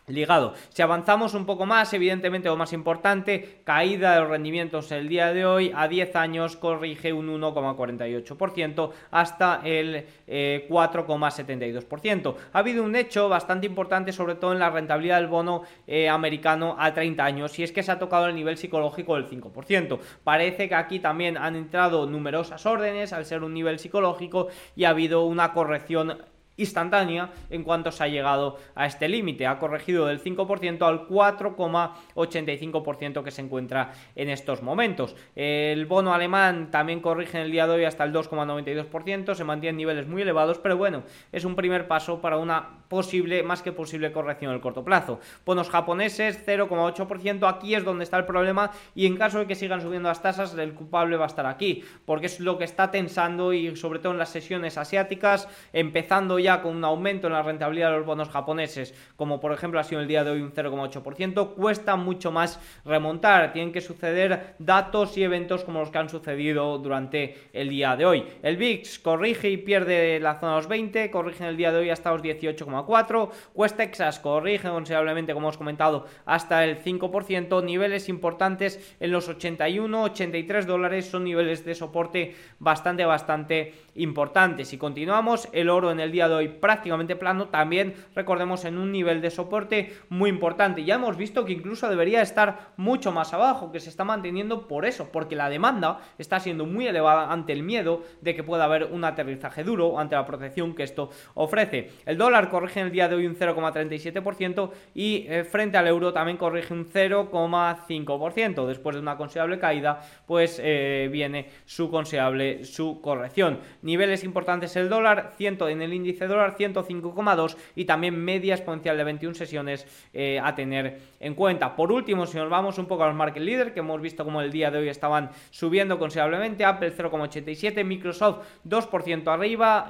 ligado. 0.08 0.54
Si 0.70 0.82
avanzamos 0.82 1.34
un 1.34 1.46
poco 1.46 1.66
más, 1.66 1.94
evidentemente 1.94 2.50
lo 2.50 2.58
más 2.58 2.74
importante, 2.74 3.62
caída 3.64 4.16
de 4.16 4.22
los 4.22 4.30
rendimientos 4.30 4.92
el 4.92 5.08
día 5.08 5.34
de 5.34 5.46
hoy, 5.46 5.72
a 5.76 5.88
10 5.88 6.16
años 6.16 6.58
corrige 6.58 7.14
un 7.14 7.30
1,48% 7.42 8.92
hasta 9.12 9.62
el 9.64 10.06
4,72%. 10.28 12.36
Eh, 12.36 12.40
ha 12.52 12.60
habido 12.60 12.84
un 12.84 12.96
hecho 12.96 13.30
bastante 13.30 13.68
importante, 13.68 14.12
sobre 14.12 14.36
todo 14.36 14.54
en 14.54 14.60
la 14.60 14.70
rentabilidad 14.70 15.20
del 15.20 15.28
bono 15.28 15.64
eh, 15.88 16.10
americano 16.10 16.76
a 16.78 16.94
30 16.94 17.24
años, 17.24 17.58
y 17.60 17.64
es 17.64 17.72
que 17.72 17.84
se 17.84 17.92
ha 17.92 18.00
tocado 18.00 18.28
el 18.28 18.36
nivel 18.36 18.58
psicológico 18.58 19.16
del 19.16 19.30
5%. 19.30 20.00
Parece 20.24 20.68
que 20.68 20.76
aquí 20.76 21.00
también 21.00 21.38
han 21.38 21.56
entrado 21.56 22.06
numerosas 22.08 22.66
órdenes 22.66 23.14
al 23.14 23.26
ser 23.26 23.44
un 23.44 23.54
nivel 23.54 23.80
psicológico 23.80 24.48
y 24.76 24.84
ha 24.84 24.90
habido 24.90 25.26
una 25.26 25.54
corrección 25.54 26.18
instantánea 26.58 27.32
en 27.50 27.64
cuanto 27.64 27.92
se 27.92 28.04
ha 28.04 28.08
llegado 28.08 28.58
a 28.76 28.86
este 28.86 29.10
límite. 29.10 29.48
Ha 29.48 29.58
corregido 29.60 30.06
del 30.06 30.22
5% 30.22 30.84
al 30.84 31.08
4,85% 31.08 33.24
que 33.24 33.32
se 33.32 33.42
encuentra 33.42 33.94
en 34.16 34.30
estos 34.30 34.62
momentos. 34.62 35.16
El 35.36 35.86
bono 35.86 36.14
alemán 36.14 36.70
también 36.72 37.00
corrige 37.00 37.38
en 37.38 37.46
el 37.46 37.52
día 37.52 37.68
de 37.68 37.74
hoy 37.74 37.86
hasta 37.86 38.04
el 38.04 38.14
2,92%, 38.14 39.36
se 39.36 39.44
mantiene 39.44 39.72
en 39.72 39.78
niveles 39.78 40.08
muy 40.08 40.22
elevados, 40.22 40.60
pero 40.60 40.78
bueno, 40.78 41.04
es 41.32 41.46
un 41.46 41.56
primer 41.56 41.88
paso 41.88 42.22
para 42.22 42.38
una 42.38 42.84
posible, 42.88 43.44
más 43.44 43.62
que 43.62 43.72
posible 43.72 44.12
corrección 44.12 44.52
en 44.52 44.56
el 44.56 44.62
corto 44.62 44.84
plazo. 44.84 45.20
Bonos 45.46 45.70
japoneses 45.70 46.46
0,8%, 46.46 47.50
aquí 47.50 47.76
es 47.76 47.84
donde 47.84 48.04
está 48.04 48.18
el 48.18 48.26
problema 48.26 48.72
y 48.94 49.08
en 49.08 49.18
caso 49.18 49.40
de 49.40 49.48
que 49.48 49.56
sigan 49.56 49.82
subiendo 49.82 50.10
las 50.10 50.22
tasas, 50.22 50.56
el 50.58 50.74
culpable 50.74 51.18
va 51.18 51.26
a 51.26 51.28
estar 51.28 51.46
aquí, 51.46 51.84
porque 52.06 52.28
es 52.28 52.40
lo 52.40 52.58
que 52.58 52.66
está 52.66 52.92
tensando 52.92 53.54
y 53.54 53.76
sobre 53.76 54.00
todo 54.00 54.14
en 54.14 54.20
las 54.20 54.30
sesiones 54.30 54.78
asiáticas, 54.78 55.48
empezando 55.72 56.40
con 56.44 56.76
un 56.76 56.84
aumento 56.84 57.28
en 57.28 57.34
la 57.34 57.42
rentabilidad 57.42 57.92
de 57.92 57.98
los 57.98 58.06
bonos 58.06 58.30
japoneses, 58.30 58.94
como 59.16 59.40
por 59.40 59.54
ejemplo 59.54 59.80
ha 59.80 59.84
sido 59.84 60.02
el 60.02 60.08
día 60.08 60.24
de 60.24 60.32
hoy 60.32 60.42
un 60.42 60.52
0,8%, 60.52 61.54
cuesta 61.54 61.96
mucho 61.96 62.32
más 62.32 62.60
remontar. 62.84 63.54
Tienen 63.54 63.72
que 63.72 63.80
suceder 63.80 64.56
datos 64.60 65.18
y 65.18 65.24
eventos 65.24 65.64
como 65.64 65.80
los 65.80 65.90
que 65.90 65.98
han 65.98 66.10
sucedido 66.10 66.78
durante 66.80 67.38
el 67.54 67.70
día 67.70 67.96
de 67.96 68.06
hoy. 68.06 68.26
El 68.42 68.58
VIX 68.58 69.00
corrige 69.00 69.50
y 69.50 69.58
pierde 69.58 70.20
la 70.20 70.36
zona 70.36 70.54
de 70.54 70.58
los 70.58 70.68
20, 70.68 71.12
corrige 71.12 71.44
en 71.44 71.50
el 71.50 71.58
día 71.58 71.72
de 71.72 71.80
hoy 71.80 71.90
hasta 71.90 72.12
los 72.12 72.22
18,4. 72.22 73.30
West 73.54 73.78
Texas 73.78 74.20
corrige 74.20 74.68
considerablemente, 74.68 75.34
como 75.34 75.48
hemos 75.48 75.58
comentado, 75.58 76.08
hasta 76.26 76.66
el 76.66 76.84
5%. 76.84 77.64
Niveles 77.64 78.10
importantes 78.10 78.96
en 79.00 79.12
los 79.12 79.30
81, 79.30 80.04
83 80.04 80.68
dólares 80.68 81.10
son 81.10 81.24
niveles 81.24 81.64
de 81.64 81.76
soporte 81.76 82.36
bastante, 82.60 83.06
bastante 83.06 83.74
importantes. 83.96 84.68
Si 84.68 84.78
continuamos, 84.78 85.48
el 85.52 85.70
oro 85.70 85.92
en 85.92 86.00
el 86.00 86.12
día 86.12 86.28
de 86.28 86.33
hoy 86.34 86.48
prácticamente 86.50 87.16
plano, 87.16 87.48
también 87.48 87.94
recordemos 88.16 88.66
en 88.66 88.78
un 88.78 88.92
nivel 88.92 89.22
de 89.22 89.32
soporte 89.32 89.94
muy 90.10 90.30
importante. 90.30 90.84
Ya 90.84 90.96
hemos 90.96 91.18
visto 91.18 91.46
que 91.46 91.54
incluso 91.54 91.90
debería 91.90 92.22
estar 92.22 92.74
mucho 92.78 93.12
más 93.12 93.34
abajo, 93.34 93.72
que 93.72 93.80
se 93.80 93.90
está 93.90 94.04
manteniendo 94.04 94.68
por 94.68 94.86
eso, 94.86 95.10
porque 95.12 95.36
la 95.36 95.50
demanda 95.50 96.00
está 96.18 96.40
siendo 96.40 96.66
muy 96.66 96.88
elevada 96.88 97.32
ante 97.32 97.54
el 97.54 97.64
miedo 97.64 98.04
de 98.22 98.36
que 98.36 98.44
pueda 98.44 98.66
haber 98.66 98.86
un 98.86 99.04
aterrizaje 99.04 99.64
duro, 99.64 100.00
ante 100.00 100.16
la 100.16 100.26
protección 100.26 100.76
que 100.76 100.84
esto 100.84 101.10
ofrece. 101.36 101.92
El 102.06 102.18
dólar 102.18 102.50
corrige 102.50 102.82
en 102.82 102.88
el 102.88 102.92
día 102.92 103.08
de 103.08 103.16
hoy 103.16 103.26
un 103.26 103.36
0,37% 103.36 104.72
y 104.94 105.26
eh, 105.30 105.44
frente 105.44 105.78
al 105.78 105.88
euro 105.88 106.14
también 106.14 106.38
corrige 106.38 106.74
un 106.74 106.86
0,5%. 106.86 108.68
Después 108.68 108.96
de 108.96 109.02
una 109.02 109.18
considerable 109.18 109.60
caída, 109.60 110.02
pues 110.26 110.60
eh, 110.62 111.08
viene 111.12 111.50
su 111.66 111.90
considerable 111.90 112.66
su 112.66 113.02
corrección. 113.02 113.60
Niveles 113.82 114.24
importantes 114.24 114.76
el 114.76 114.90
dólar, 114.90 115.34
100 115.38 115.54
en 115.62 115.82
el 115.82 115.94
índice 115.94 116.23
dólar, 116.28 116.56
105,2 116.58 117.56
y 117.76 117.86
también 117.86 118.16
media 118.24 118.56
exponencial 118.56 118.98
de 118.98 119.04
21 119.04 119.36
sesiones 119.36 119.88
eh, 120.14 120.40
a 120.44 120.56
tener 120.56 121.00
en 121.20 121.36
cuenta. 121.36 121.76
Por 121.76 121.92
último, 121.92 122.26
si 122.26 122.38
nos 122.38 122.50
vamos 122.50 122.78
un 122.78 122.86
poco 122.86 123.04
a 123.04 123.08
los 123.08 123.16
market 123.16 123.44
leader, 123.44 123.74
que 123.74 123.80
hemos 123.80 124.02
visto 124.02 124.24
como 124.24 124.42
el 124.42 124.52
día 124.52 124.72
de 124.72 124.80
hoy 124.80 124.90
estaban 124.90 125.30
subiendo 125.50 126.00
considerablemente, 126.00 126.66
Apple 126.66 126.94
0,87, 126.96 127.84
Microsoft 127.84 128.46
2% 128.68 129.28
arriba, 129.28 129.90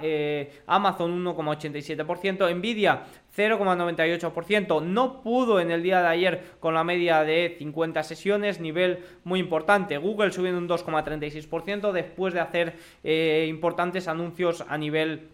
Amazon 0.67 1.23
1,87%, 1.23 2.55
Nvidia 2.55 3.03
0,98%. 3.35 4.81
No 4.83 5.21
pudo 5.21 5.59
en 5.59 5.71
el 5.71 5.83
día 5.83 6.01
de 6.01 6.07
ayer 6.07 6.43
con 6.59 6.73
la 6.73 6.83
media 6.83 7.23
de 7.23 7.55
50 7.57 8.03
sesiones, 8.03 8.59
nivel 8.59 8.99
muy 9.23 9.39
importante. 9.39 9.97
Google 9.97 10.31
subiendo 10.31 10.59
un 10.59 10.69
2,36% 10.69 11.91
después 11.91 12.33
de 12.33 12.39
hacer 12.39 12.75
eh, 13.03 13.47
importantes 13.49 14.07
anuncios 14.07 14.63
a 14.67 14.77
nivel 14.77 15.29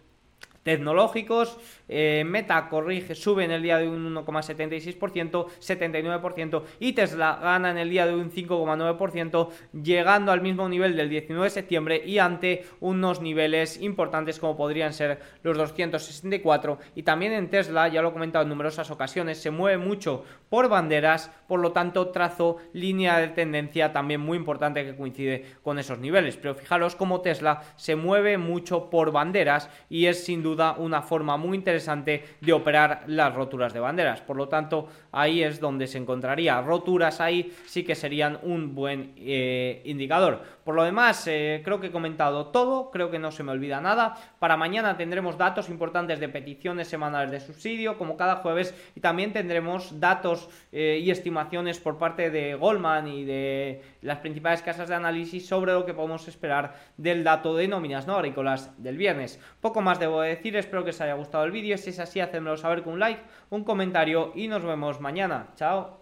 tecnológicos. 0.63 1.57
Eh, 1.87 2.23
Meta 2.25 2.69
corrige, 2.69 3.15
sube 3.15 3.43
en 3.43 3.51
el 3.51 3.63
día 3.63 3.77
de 3.77 3.87
un 3.87 4.13
1,76%, 4.13 5.47
79%, 5.59 6.63
y 6.79 6.93
Tesla 6.93 7.39
gana 7.41 7.71
en 7.71 7.77
el 7.77 7.89
día 7.89 8.05
de 8.05 8.15
un 8.15 8.31
5,9%, 8.31 9.49
llegando 9.81 10.31
al 10.31 10.41
mismo 10.41 10.69
nivel 10.69 10.95
del 10.95 11.09
19 11.09 11.45
de 11.45 11.49
septiembre 11.49 12.01
y 12.05 12.19
ante 12.19 12.65
unos 12.79 13.21
niveles 13.21 13.81
importantes 13.81 14.39
como 14.39 14.55
podrían 14.55 14.93
ser 14.93 15.19
los 15.43 15.57
264. 15.57 16.79
Y 16.95 17.03
también 17.03 17.33
en 17.33 17.49
Tesla, 17.49 17.87
ya 17.87 18.01
lo 18.01 18.09
he 18.09 18.13
comentado 18.13 18.43
en 18.43 18.49
numerosas 18.49 18.91
ocasiones, 18.91 19.41
se 19.41 19.51
mueve 19.51 19.77
mucho 19.77 20.23
por 20.49 20.69
banderas, 20.69 21.31
por 21.47 21.59
lo 21.59 21.71
tanto 21.71 22.09
trazo 22.09 22.57
línea 22.73 23.17
de 23.19 23.29
tendencia 23.29 23.91
también 23.93 24.21
muy 24.21 24.37
importante 24.37 24.83
que 24.83 24.95
coincide 24.95 25.45
con 25.63 25.79
esos 25.79 25.99
niveles. 25.99 26.37
Pero 26.37 26.55
fijaros 26.55 26.95
cómo 26.95 27.21
Tesla 27.21 27.63
se 27.75 27.95
mueve 27.95 28.37
mucho 28.37 28.89
por 28.89 29.11
banderas 29.11 29.69
y 29.89 30.05
es 30.05 30.23
sin 30.23 30.43
duda 30.49 30.75
una 30.77 31.01
forma 31.01 31.37
muy 31.37 31.57
interesante 31.57 32.23
de 32.41 32.53
operar 32.53 33.03
las 33.07 33.33
roturas 33.33 33.73
de 33.73 33.79
banderas. 33.79 34.21
Por 34.21 34.37
lo 34.37 34.47
tanto, 34.47 34.87
ahí 35.11 35.43
es 35.43 35.59
donde 35.59 35.87
se 35.87 35.97
encontraría 35.97 36.61
roturas 36.61 37.21
ahí, 37.21 37.53
sí 37.65 37.83
que 37.83 37.95
serían 37.95 38.39
un 38.43 38.75
buen 38.75 39.13
eh, 39.17 39.81
indicador. 39.85 40.43
Por 40.69 40.75
lo 40.75 40.83
demás, 40.83 41.25
eh, 41.25 41.63
creo 41.65 41.79
que 41.79 41.87
he 41.87 41.91
comentado 41.91 42.49
todo, 42.49 42.91
creo 42.91 43.09
que 43.09 43.17
no 43.17 43.31
se 43.31 43.41
me 43.41 43.51
olvida 43.51 43.81
nada. 43.81 44.15
Para 44.37 44.55
mañana 44.55 44.97
tendremos 44.97 45.35
datos 45.35 45.67
importantes 45.67 46.19
de 46.19 46.29
peticiones 46.29 46.87
semanales 46.87 47.31
de 47.31 47.39
subsidio, 47.39 47.97
como 47.97 48.15
cada 48.17 48.35
jueves, 48.35 48.75
y 48.95 48.99
también 48.99 49.33
tendremos 49.33 49.99
datos 49.99 50.47
eh, 50.71 50.99
y 51.01 51.09
estimaciones 51.09 51.79
por 51.79 51.97
parte 51.97 52.29
de 52.29 52.53
Goldman 52.53 53.07
y 53.07 53.25
de 53.25 53.81
las 54.03 54.19
principales 54.19 54.61
casas 54.61 54.89
de 54.89 54.93
análisis 54.93 55.47
sobre 55.47 55.73
lo 55.73 55.87
que 55.87 55.95
podemos 55.95 56.27
esperar 56.27 56.75
del 56.97 57.23
dato 57.23 57.55
de 57.55 57.67
nóminas 57.67 58.05
no 58.05 58.13
agrícolas 58.13 58.71
del 58.77 58.97
viernes. 58.97 59.39
Poco 59.61 59.81
más 59.81 59.99
debo 59.99 60.21
decir 60.21 60.55
espero 60.55 60.83
que 60.83 60.91
os 60.91 61.01
haya 61.01 61.15
gustado 61.15 61.45
el 61.45 61.51
vídeo, 61.51 61.79
si 61.79 61.89
es 61.89 61.97
así, 61.97 62.19
hacedmelo 62.19 62.57
saber 62.57 62.83
con 62.83 62.93
un 62.93 62.99
like, 62.99 63.23
un 63.49 63.63
comentario 63.63 64.33
y 64.35 64.47
nos 64.47 64.63
vemos 64.63 65.01
mañana. 65.01 65.47
Chao. 65.55 65.98